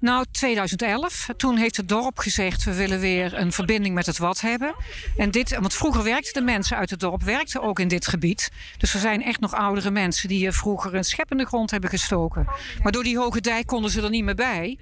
Nou, 0.01 0.25
2011. 0.31 1.29
Toen 1.37 1.57
heeft 1.57 1.77
het 1.77 1.89
dorp 1.89 2.19
gezegd: 2.19 2.65
we 2.65 2.75
willen 2.75 3.01
weer 3.01 3.39
een 3.39 3.53
verbinding 3.53 3.95
met 3.95 4.07
het 4.07 4.19
wat 4.19 4.41
hebben. 4.41 4.75
En 5.17 5.31
dit, 5.31 5.59
want 5.59 5.75
vroeger 5.75 6.03
werkten 6.03 6.33
de 6.33 6.41
mensen 6.41 6.77
uit 6.77 6.91
het 6.91 7.01
dorp 7.01 7.23
werkten 7.23 7.63
ook 7.63 7.79
in 7.79 7.89
dit 7.89 8.07
gebied. 8.07 8.51
Dus 8.79 8.95
er 8.95 9.01
zijn 9.01 9.23
echt 9.23 9.41
nog 9.41 9.55
oudere 9.55 9.91
mensen 9.91 10.29
die 10.29 10.39
hier 10.39 10.53
vroeger 10.53 10.95
een 10.95 11.05
schep 11.05 11.31
in 11.31 11.37
de 11.37 11.47
grond 11.47 11.71
hebben 11.71 11.91
gestoken. 11.91 12.47
Maar 12.83 12.93
door 12.93 13.03
die 13.03 13.19
hoge 13.19 13.41
dijk 13.41 13.67
konden 13.67 13.91
ze 13.91 14.03
er 14.03 14.11
niet 14.11 14.25
meer 14.25 14.35
bij. 14.35 14.79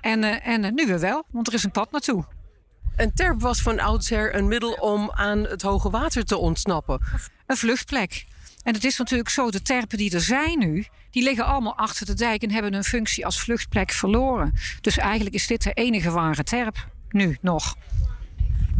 En, 0.00 0.22
uh, 0.22 0.46
en 0.46 0.64
uh, 0.64 0.70
nu 0.70 0.86
weer 0.86 1.00
wel, 1.00 1.24
want 1.30 1.46
er 1.46 1.54
is 1.54 1.64
een 1.64 1.70
pad 1.70 1.90
naartoe. 1.90 2.24
Een 2.96 3.12
terp 3.14 3.40
was 3.40 3.62
van 3.62 3.80
oudsher 3.80 4.34
een 4.34 4.48
middel 4.48 4.72
om 4.72 5.10
aan 5.10 5.38
het 5.38 5.62
hoge 5.62 5.90
water 5.90 6.24
te 6.24 6.36
ontsnappen. 6.36 7.00
Een 7.46 7.56
vluchtplek. 7.56 8.26
En 8.62 8.74
het 8.74 8.84
is 8.84 8.98
natuurlijk 8.98 9.28
zo, 9.28 9.50
de 9.50 9.62
terpen 9.62 9.98
die 9.98 10.14
er 10.14 10.20
zijn 10.20 10.58
nu, 10.58 10.86
die 11.10 11.22
liggen 11.22 11.44
allemaal 11.44 11.76
achter 11.76 12.06
de 12.06 12.14
dijk 12.14 12.42
en 12.42 12.50
hebben 12.50 12.72
hun 12.72 12.84
functie 12.84 13.24
als 13.24 13.40
vluchtplek 13.40 13.90
verloren. 13.90 14.54
Dus 14.80 14.96
eigenlijk 14.98 15.34
is 15.34 15.46
dit 15.46 15.62
de 15.62 15.72
enige 15.72 16.10
ware 16.10 16.42
terp. 16.42 16.88
Nu 17.08 17.38
nog. 17.40 17.76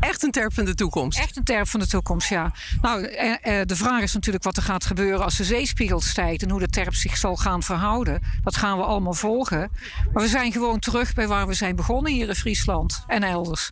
Echt 0.00 0.22
een 0.22 0.30
terp 0.30 0.54
van 0.54 0.64
de 0.64 0.74
toekomst. 0.74 1.18
Echt 1.18 1.36
een 1.36 1.44
terp 1.44 1.68
van 1.68 1.80
de 1.80 1.86
toekomst, 1.86 2.28
ja. 2.28 2.52
Nou, 2.80 3.04
eh, 3.04 3.60
eh, 3.60 3.66
de 3.66 3.76
vraag 3.76 4.02
is 4.02 4.12
natuurlijk 4.12 4.44
wat 4.44 4.56
er 4.56 4.62
gaat 4.62 4.84
gebeuren 4.84 5.24
als 5.24 5.36
de 5.36 5.44
zeespiegel 5.44 6.00
stijgt 6.00 6.42
en 6.42 6.50
hoe 6.50 6.60
de 6.60 6.68
terp 6.68 6.94
zich 6.94 7.16
zal 7.16 7.36
gaan 7.36 7.62
verhouden. 7.62 8.22
Dat 8.42 8.56
gaan 8.56 8.78
we 8.78 8.84
allemaal 8.84 9.14
volgen. 9.14 9.70
Maar 10.12 10.22
we 10.22 10.28
zijn 10.28 10.52
gewoon 10.52 10.78
terug 10.78 11.14
bij 11.14 11.28
waar 11.28 11.46
we 11.46 11.54
zijn 11.54 11.76
begonnen 11.76 12.12
hier 12.12 12.28
in 12.28 12.34
Friesland 12.34 13.04
en 13.06 13.22
elders. 13.22 13.70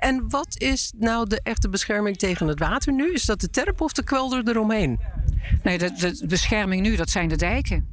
En 0.00 0.28
wat 0.28 0.54
is 0.58 0.92
nou 0.98 1.28
de 1.28 1.40
echte 1.42 1.68
bescherming 1.68 2.16
tegen 2.18 2.46
het 2.46 2.58
water 2.58 2.92
nu? 2.92 3.12
Is 3.12 3.24
dat 3.24 3.40
de 3.40 3.50
terp 3.50 3.80
of 3.80 3.92
de 3.92 4.02
kwelder 4.02 4.48
eromheen? 4.48 5.00
Nee, 5.62 5.78
de, 5.78 5.92
de 5.92 6.26
bescherming 6.26 6.82
nu, 6.82 6.96
dat 6.96 7.10
zijn 7.10 7.28
de 7.28 7.36
dijken. 7.36 7.88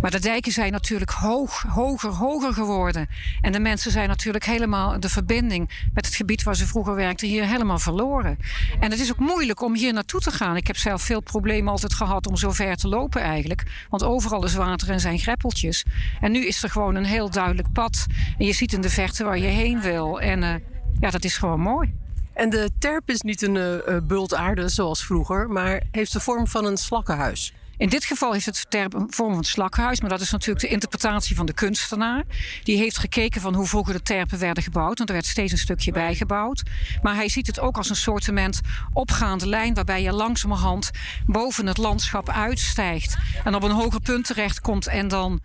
Maar 0.00 0.10
de 0.10 0.20
dijken 0.20 0.52
zijn 0.52 0.72
natuurlijk 0.72 1.10
hoog, 1.10 1.62
hoger, 1.68 2.10
hoger 2.10 2.52
geworden. 2.52 3.08
En 3.40 3.52
de 3.52 3.60
mensen 3.60 3.90
zijn 3.90 4.08
natuurlijk 4.08 4.44
helemaal 4.44 5.00
de 5.00 5.08
verbinding 5.08 5.88
met 5.94 6.06
het 6.06 6.14
gebied 6.14 6.42
waar 6.42 6.56
ze 6.56 6.66
vroeger 6.66 6.94
werkten 6.94 7.28
hier 7.28 7.46
helemaal 7.46 7.78
verloren. 7.78 8.38
En 8.80 8.90
het 8.90 9.00
is 9.00 9.10
ook 9.10 9.18
moeilijk 9.18 9.62
om 9.62 9.74
hier 9.74 9.92
naartoe 9.92 10.20
te 10.20 10.30
gaan. 10.30 10.56
Ik 10.56 10.66
heb 10.66 10.76
zelf 10.76 11.02
veel 11.02 11.20
problemen 11.20 11.72
altijd 11.72 11.94
gehad 11.94 12.26
om 12.26 12.36
zo 12.36 12.50
ver 12.50 12.76
te 12.76 12.88
lopen 12.88 13.20
eigenlijk. 13.20 13.86
Want 13.88 14.02
overal 14.02 14.44
is 14.44 14.54
water 14.54 14.90
en 14.90 15.00
zijn 15.00 15.18
greppeltjes. 15.18 15.84
En 16.20 16.32
nu 16.32 16.46
is 16.46 16.62
er 16.62 16.70
gewoon 16.70 16.94
een 16.94 17.04
heel 17.04 17.30
duidelijk 17.30 17.72
pad. 17.72 18.06
En 18.38 18.46
je 18.46 18.52
ziet 18.52 18.72
in 18.72 18.80
de 18.80 18.90
verte 18.90 19.24
waar 19.24 19.38
je 19.38 19.46
heen 19.46 19.80
wil. 19.80 20.20
En 20.20 20.42
uh, 20.42 20.54
ja, 21.00 21.10
dat 21.10 21.24
is 21.24 21.36
gewoon 21.36 21.60
mooi. 21.60 21.94
En 22.32 22.50
de 22.50 22.70
terp 22.78 23.10
is 23.10 23.20
niet 23.20 23.42
een 23.42 23.54
uh, 23.54 23.96
bult 24.02 24.34
aarde 24.34 24.68
zoals 24.68 25.04
vroeger, 25.04 25.48
maar 25.48 25.82
heeft 25.90 26.12
de 26.12 26.20
vorm 26.20 26.46
van 26.46 26.64
een 26.64 26.76
slakkenhuis. 26.76 27.54
In 27.76 27.88
dit 27.88 28.04
geval 28.04 28.32
heeft 28.32 28.46
het 28.46 28.66
terp 28.68 28.94
een 28.94 29.06
vorm 29.10 29.28
van 29.28 29.38
een 29.38 29.44
slakkenhuis, 29.44 30.00
maar 30.00 30.10
dat 30.10 30.20
is 30.20 30.30
natuurlijk 30.30 30.66
de 30.66 30.72
interpretatie 30.72 31.36
van 31.36 31.46
de 31.46 31.52
kunstenaar. 31.52 32.24
Die 32.62 32.76
heeft 32.76 32.98
gekeken 32.98 33.40
van 33.40 33.54
hoe 33.54 33.66
vroeger 33.66 33.92
de 33.94 34.02
terpen 34.02 34.38
werden 34.38 34.62
gebouwd, 34.62 34.98
want 34.98 35.08
er 35.08 35.14
werd 35.14 35.26
steeds 35.26 35.52
een 35.52 35.58
stukje 35.58 35.92
bijgebouwd. 35.92 36.62
Maar 37.02 37.14
hij 37.14 37.28
ziet 37.28 37.46
het 37.46 37.60
ook 37.60 37.76
als 37.76 37.90
een 37.90 37.96
soortement 37.96 38.60
opgaande 38.92 39.48
lijn 39.48 39.74
waarbij 39.74 40.02
je 40.02 40.12
langzamerhand 40.12 40.90
boven 41.26 41.66
het 41.66 41.78
landschap 41.78 42.28
uitstijgt 42.30 43.16
en 43.44 43.54
op 43.54 43.62
een 43.62 43.70
hoger 43.70 44.00
punt 44.00 44.26
terechtkomt 44.26 44.86
en 44.86 45.08
dan 45.08 45.40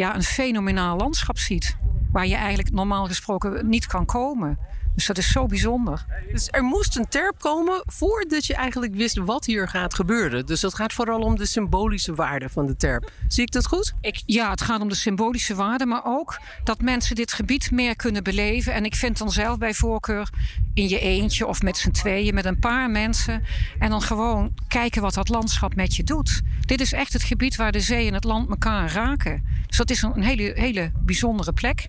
ja, 0.00 0.14
een 0.14 0.22
fenomenaal 0.22 0.96
landschap 0.96 1.38
ziet. 1.38 1.76
Waar 2.12 2.26
je 2.26 2.34
eigenlijk 2.34 2.70
normaal 2.70 3.06
gesproken 3.06 3.68
niet 3.68 3.86
kan 3.86 4.06
komen. 4.06 4.58
Dus 4.94 5.06
dat 5.06 5.18
is 5.18 5.32
zo 5.32 5.46
bijzonder. 5.46 6.06
Dus 6.32 6.48
er 6.50 6.62
moest 6.62 6.96
een 6.96 7.08
terp 7.08 7.38
komen 7.38 7.82
voordat 7.86 8.46
je 8.46 8.54
eigenlijk 8.54 8.94
wist 8.94 9.16
wat 9.16 9.44
hier 9.44 9.68
gaat 9.68 9.94
gebeuren. 9.94 10.46
Dus 10.46 10.60
dat 10.60 10.74
gaat 10.74 10.92
vooral 10.92 11.20
om 11.20 11.36
de 11.36 11.46
symbolische 11.46 12.14
waarde 12.14 12.48
van 12.48 12.66
de 12.66 12.76
terp. 12.76 13.10
Zie 13.28 13.42
ik 13.42 13.52
dat 13.52 13.66
goed? 13.66 13.94
Ik, 14.00 14.22
ja, 14.26 14.50
het 14.50 14.60
gaat 14.60 14.80
om 14.80 14.88
de 14.88 14.94
symbolische 14.94 15.54
waarde, 15.54 15.86
maar 15.86 16.02
ook 16.04 16.38
dat 16.64 16.80
mensen 16.80 17.14
dit 17.14 17.32
gebied 17.32 17.70
meer 17.70 17.96
kunnen 17.96 18.24
beleven. 18.24 18.72
En 18.72 18.84
ik 18.84 18.94
vind 18.94 19.18
dan 19.18 19.30
zelf 19.30 19.58
bij 19.58 19.74
voorkeur 19.74 20.28
in 20.74 20.88
je 20.88 21.00
eentje 21.00 21.46
of 21.46 21.62
met 21.62 21.76
z'n 21.76 21.90
tweeën, 21.90 22.34
met 22.34 22.44
een 22.44 22.58
paar 22.58 22.90
mensen. 22.90 23.42
En 23.78 23.90
dan 23.90 24.02
gewoon 24.02 24.54
kijken 24.68 25.02
wat 25.02 25.14
dat 25.14 25.28
landschap 25.28 25.74
met 25.74 25.96
je 25.96 26.04
doet. 26.04 26.42
Dit 26.66 26.80
is 26.80 26.92
echt 26.92 27.12
het 27.12 27.22
gebied 27.22 27.56
waar 27.56 27.72
de 27.72 27.80
zee 27.80 28.06
en 28.06 28.14
het 28.14 28.24
land 28.24 28.48
elkaar 28.48 28.92
raken. 28.92 29.44
Dus 29.66 29.76
dat 29.76 29.89
is 29.90 30.02
een 30.02 30.22
hele, 30.22 30.52
hele 30.54 30.92
bijzondere 31.04 31.52
plek. 31.52 31.86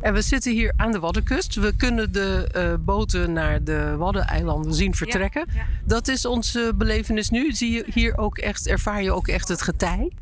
En 0.00 0.14
we 0.14 0.22
zitten 0.22 0.52
hier 0.52 0.72
aan 0.76 0.92
de 0.92 0.98
Waddenkust. 0.98 1.54
We 1.54 1.76
kunnen 1.76 2.12
de 2.12 2.48
uh, 2.56 2.84
boten 2.84 3.32
naar 3.32 3.64
de 3.64 3.96
Waddeneilanden 3.96 4.74
zien 4.74 4.94
vertrekken. 4.94 5.44
Ja, 5.46 5.54
ja. 5.54 5.66
Dat 5.84 6.08
is 6.08 6.26
onze 6.26 6.72
belevenis 6.76 7.30
nu. 7.30 7.52
Zie 7.52 7.70
je 7.70 7.84
hier 7.92 8.18
ook 8.18 8.38
echt, 8.38 8.66
ervaar 8.66 9.02
je 9.02 9.12
ook 9.12 9.28
echt 9.28 9.48
het 9.48 9.62
getij? 9.62 10.12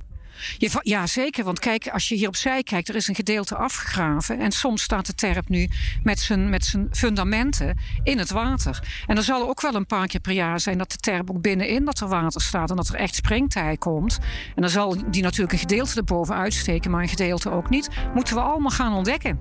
Je, 0.59 0.81
ja, 0.83 1.07
zeker. 1.07 1.45
Want 1.45 1.59
kijk, 1.59 1.89
als 1.89 2.09
je 2.09 2.15
hier 2.15 2.29
opzij 2.29 2.63
kijkt, 2.63 2.89
er 2.89 2.95
is 2.95 3.09
een 3.09 3.15
gedeelte 3.15 3.57
afgegraven. 3.57 4.41
En 4.41 4.53
soms 4.53 4.83
staat 4.83 5.07
de 5.07 5.15
terp 5.15 5.49
nu 5.49 5.69
met 6.03 6.19
zijn, 6.19 6.49
met 6.49 6.65
zijn 6.65 6.89
fundamenten 6.91 7.79
in 8.03 8.19
het 8.19 8.31
water. 8.31 8.83
En 9.07 9.17
er 9.17 9.23
zal 9.23 9.49
ook 9.49 9.61
wel 9.61 9.75
een 9.75 9.87
paar 9.87 10.07
keer 10.07 10.21
per 10.21 10.33
jaar 10.33 10.61
zijn 10.61 10.79
dat 10.79 10.91
de 10.91 10.97
terp 10.97 11.31
ook 11.31 11.41
binnenin 11.41 11.85
dat 11.85 12.01
er 12.01 12.09
water 12.09 12.41
staat. 12.41 12.71
En 12.71 12.77
dat 12.77 12.89
er 12.89 12.95
echt 12.95 13.15
springtij 13.15 13.77
komt. 13.77 14.19
En 14.55 14.63
dan 14.63 14.71
zal 14.71 15.11
die 15.11 15.23
natuurlijk 15.23 15.53
een 15.53 15.59
gedeelte 15.59 15.97
erboven 15.97 16.35
uitsteken, 16.35 16.91
maar 16.91 17.03
een 17.03 17.09
gedeelte 17.09 17.51
ook 17.51 17.71
niet. 17.71 17.89
Moeten 18.15 18.35
we 18.35 18.41
allemaal 18.41 18.71
gaan 18.71 18.93
ontdekken. 18.93 19.39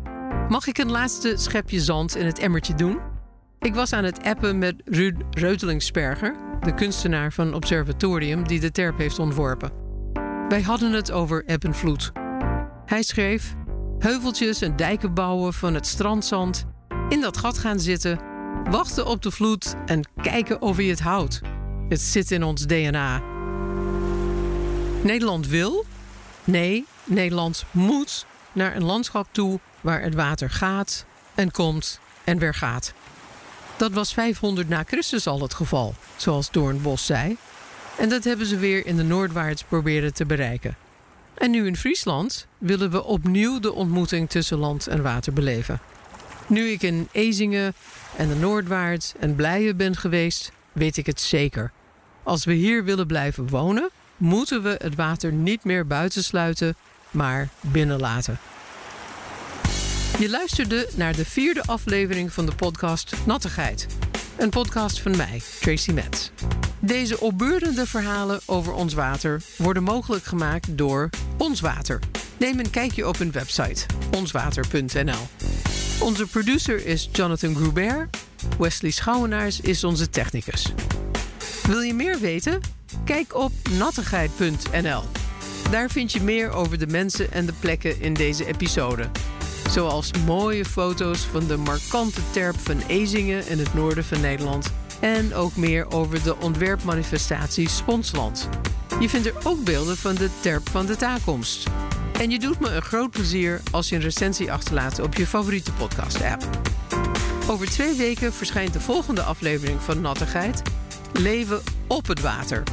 Mag 0.49 0.67
ik 0.67 0.77
een 0.77 0.91
laatste 0.91 1.33
schepje 1.37 1.79
zand 1.79 2.15
in 2.15 2.25
het 2.25 2.39
emmertje 2.39 2.75
doen? 2.75 2.99
Ik 3.59 3.75
was 3.75 3.93
aan 3.93 4.03
het 4.03 4.23
appen 4.23 4.57
met 4.57 4.75
Ruud 4.85 5.21
Reutelingsperger, 5.29 6.35
de 6.61 6.73
kunstenaar 6.73 7.33
van 7.33 7.53
Observatorium 7.53 8.47
die 8.47 8.59
de 8.59 8.71
terp 8.71 8.97
heeft 8.97 9.19
ontworpen. 9.19 9.86
Wij 10.49 10.61
hadden 10.61 10.91
het 10.91 11.11
over 11.11 11.45
eb 11.45 11.63
en 11.63 11.75
vloed. 11.75 12.11
Hij 12.85 13.03
schreef: 13.03 13.55
Heuveltjes 13.99 14.61
en 14.61 14.75
dijken 14.75 15.13
bouwen 15.13 15.53
van 15.53 15.73
het 15.73 15.87
strandzand, 15.87 16.65
in 17.09 17.21
dat 17.21 17.37
gat 17.37 17.57
gaan 17.57 17.79
zitten, 17.79 18.19
wachten 18.69 19.05
op 19.05 19.21
de 19.21 19.31
vloed 19.31 19.75
en 19.85 20.09
kijken 20.21 20.61
of 20.61 20.75
hij 20.75 20.85
het 20.85 20.99
houdt. 20.99 21.41
Het 21.89 22.01
zit 22.01 22.31
in 22.31 22.43
ons 22.43 22.65
DNA. 22.65 23.21
Nederland 25.03 25.47
wil? 25.47 25.85
Nee, 26.43 26.85
Nederland 27.03 27.65
moet 27.71 28.25
naar 28.51 28.75
een 28.75 28.83
landschap 28.83 29.27
toe 29.31 29.59
waar 29.81 30.01
het 30.01 30.15
water 30.15 30.49
gaat 30.49 31.05
en 31.35 31.51
komt 31.51 31.99
en 32.23 32.39
weer 32.39 32.53
gaat. 32.53 32.93
Dat 33.77 33.91
was 33.91 34.13
500 34.13 34.69
na 34.69 34.83
Christus 34.83 35.27
al 35.27 35.41
het 35.41 35.53
geval, 35.53 35.95
zoals 36.15 36.51
Doornbos 36.51 37.05
zei. 37.05 37.37
En 37.97 38.09
dat 38.09 38.23
hebben 38.23 38.45
ze 38.45 38.57
weer 38.57 38.85
in 38.85 38.95
de 38.95 39.03
Noordwaarts 39.03 39.63
proberen 39.63 40.13
te 40.13 40.25
bereiken. 40.25 40.75
En 41.37 41.51
nu 41.51 41.65
in 41.65 41.75
Friesland 41.75 42.47
willen 42.57 42.91
we 42.91 43.03
opnieuw 43.03 43.59
de 43.59 43.73
ontmoeting 43.73 44.29
tussen 44.29 44.57
land 44.57 44.87
en 44.87 45.01
water 45.01 45.33
beleven. 45.33 45.79
Nu 46.47 46.67
ik 46.67 46.81
in 46.81 47.07
Ezingen 47.11 47.73
en 48.17 48.27
de 48.27 48.35
Noordwaarts 48.35 49.13
en 49.19 49.35
Blijen 49.35 49.77
ben 49.77 49.95
geweest, 49.95 50.51
weet 50.71 50.97
ik 50.97 51.05
het 51.05 51.21
zeker. 51.21 51.71
Als 52.23 52.45
we 52.45 52.53
hier 52.53 52.83
willen 52.83 53.07
blijven 53.07 53.49
wonen, 53.49 53.89
moeten 54.17 54.63
we 54.63 54.75
het 54.77 54.95
water 54.95 55.31
niet 55.31 55.63
meer 55.63 55.87
buitensluiten, 55.87 56.75
maar 57.11 57.49
binnenlaten. 57.61 58.39
Je 60.19 60.29
luisterde 60.29 60.89
naar 60.95 61.15
de 61.15 61.25
vierde 61.25 61.63
aflevering 61.65 62.33
van 62.33 62.45
de 62.45 62.55
podcast 62.55 63.15
Nattigheid. 63.25 63.87
Een 64.37 64.49
podcast 64.49 65.01
van 65.01 65.17
mij, 65.17 65.41
Tracy 65.59 65.91
Metz. 65.91 66.29
Deze 66.87 67.19
opbeurende 67.19 67.85
verhalen 67.85 68.39
over 68.45 68.73
ons 68.73 68.93
water 68.93 69.41
worden 69.57 69.83
mogelijk 69.83 70.25
gemaakt 70.25 70.77
door 70.77 71.09
Ons 71.37 71.59
Water. 71.59 71.99
Neem 72.39 72.59
een 72.59 72.69
kijkje 72.69 73.07
op 73.07 73.17
hun 73.17 73.31
website, 73.31 73.85
onswater.nl. 74.11 75.27
Onze 75.99 76.27
producer 76.27 76.85
is 76.85 77.09
Jonathan 77.11 77.55
Grubert. 77.55 78.17
Wesley 78.59 78.91
Schouwenaars 78.91 79.61
is 79.61 79.83
onze 79.83 80.09
technicus. 80.09 80.73
Wil 81.63 81.81
je 81.81 81.93
meer 81.93 82.19
weten? 82.19 82.61
Kijk 83.05 83.35
op 83.35 83.51
nattigheid.nl. 83.77 85.03
Daar 85.71 85.89
vind 85.89 86.11
je 86.11 86.21
meer 86.21 86.51
over 86.51 86.79
de 86.79 86.87
mensen 86.87 87.31
en 87.31 87.45
de 87.45 87.53
plekken 87.59 88.01
in 88.01 88.13
deze 88.13 88.45
episode. 88.45 89.09
Zoals 89.69 90.11
mooie 90.25 90.65
foto's 90.65 91.19
van 91.19 91.47
de 91.47 91.57
markante 91.57 92.21
terp 92.31 92.55
van 92.59 92.81
Ezingen 92.87 93.47
in 93.47 93.59
het 93.59 93.73
noorden 93.73 94.03
van 94.03 94.21
Nederland. 94.21 94.71
En 94.99 95.33
ook 95.33 95.55
meer 95.55 95.91
over 95.91 96.23
de 96.23 96.37
ontwerpmanifestatie 96.37 97.69
Sponsland. 97.69 98.49
Je 98.99 99.09
vindt 99.09 99.27
er 99.27 99.33
ook 99.43 99.63
beelden 99.63 99.97
van 99.97 100.15
de 100.15 100.29
terp 100.39 100.69
van 100.69 100.85
de 100.85 100.95
taakkomst. 100.95 101.67
En 102.19 102.29
je 102.29 102.39
doet 102.39 102.59
me 102.59 102.69
een 102.69 102.81
groot 102.81 103.09
plezier 103.09 103.61
als 103.71 103.89
je 103.89 103.95
een 103.95 104.01
recensie 104.01 104.51
achterlaat 104.51 104.99
op 104.99 105.15
je 105.15 105.27
favoriete 105.27 105.71
podcast-app. 105.71 106.49
Over 107.49 107.69
twee 107.69 107.95
weken 107.95 108.33
verschijnt 108.33 108.73
de 108.73 108.79
volgende 108.79 109.21
aflevering 109.21 109.81
van 109.81 110.01
Nattigheid. 110.01 110.61
Leven 111.13 111.61
op 111.87 112.07
het 112.07 112.21
water. 112.21 112.63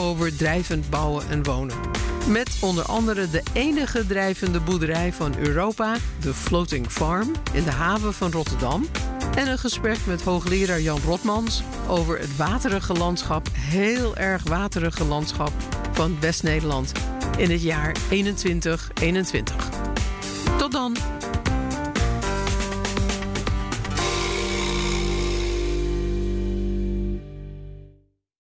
Over 0.00 0.36
drijvend 0.36 0.90
bouwen 0.90 1.28
en 1.28 1.42
wonen. 1.42 1.76
Met 2.28 2.56
onder 2.60 2.84
andere 2.84 3.30
de 3.30 3.42
enige 3.52 4.06
drijvende 4.06 4.60
boerderij 4.60 5.12
van 5.12 5.36
Europa, 5.38 5.96
de 6.20 6.34
Floating 6.34 6.86
Farm, 6.86 7.32
in 7.52 7.64
de 7.64 7.70
haven 7.70 8.14
van 8.14 8.30
Rotterdam. 8.30 8.86
En 9.36 9.48
een 9.48 9.58
gesprek 9.58 9.98
met 10.06 10.22
hoogleraar 10.22 10.80
Jan 10.80 11.00
Rotmans 11.04 11.62
over 11.88 12.18
het 12.18 12.36
waterige 12.36 12.92
landschap, 12.92 13.48
heel 13.52 14.16
erg 14.16 14.42
waterige 14.48 15.04
landschap 15.04 15.52
van 15.92 16.20
West-Nederland 16.20 16.92
in 17.36 17.50
het 17.50 17.62
jaar 17.62 17.92
2121. 17.92 19.70
Tot 20.58 20.72
dan! 20.72 21.15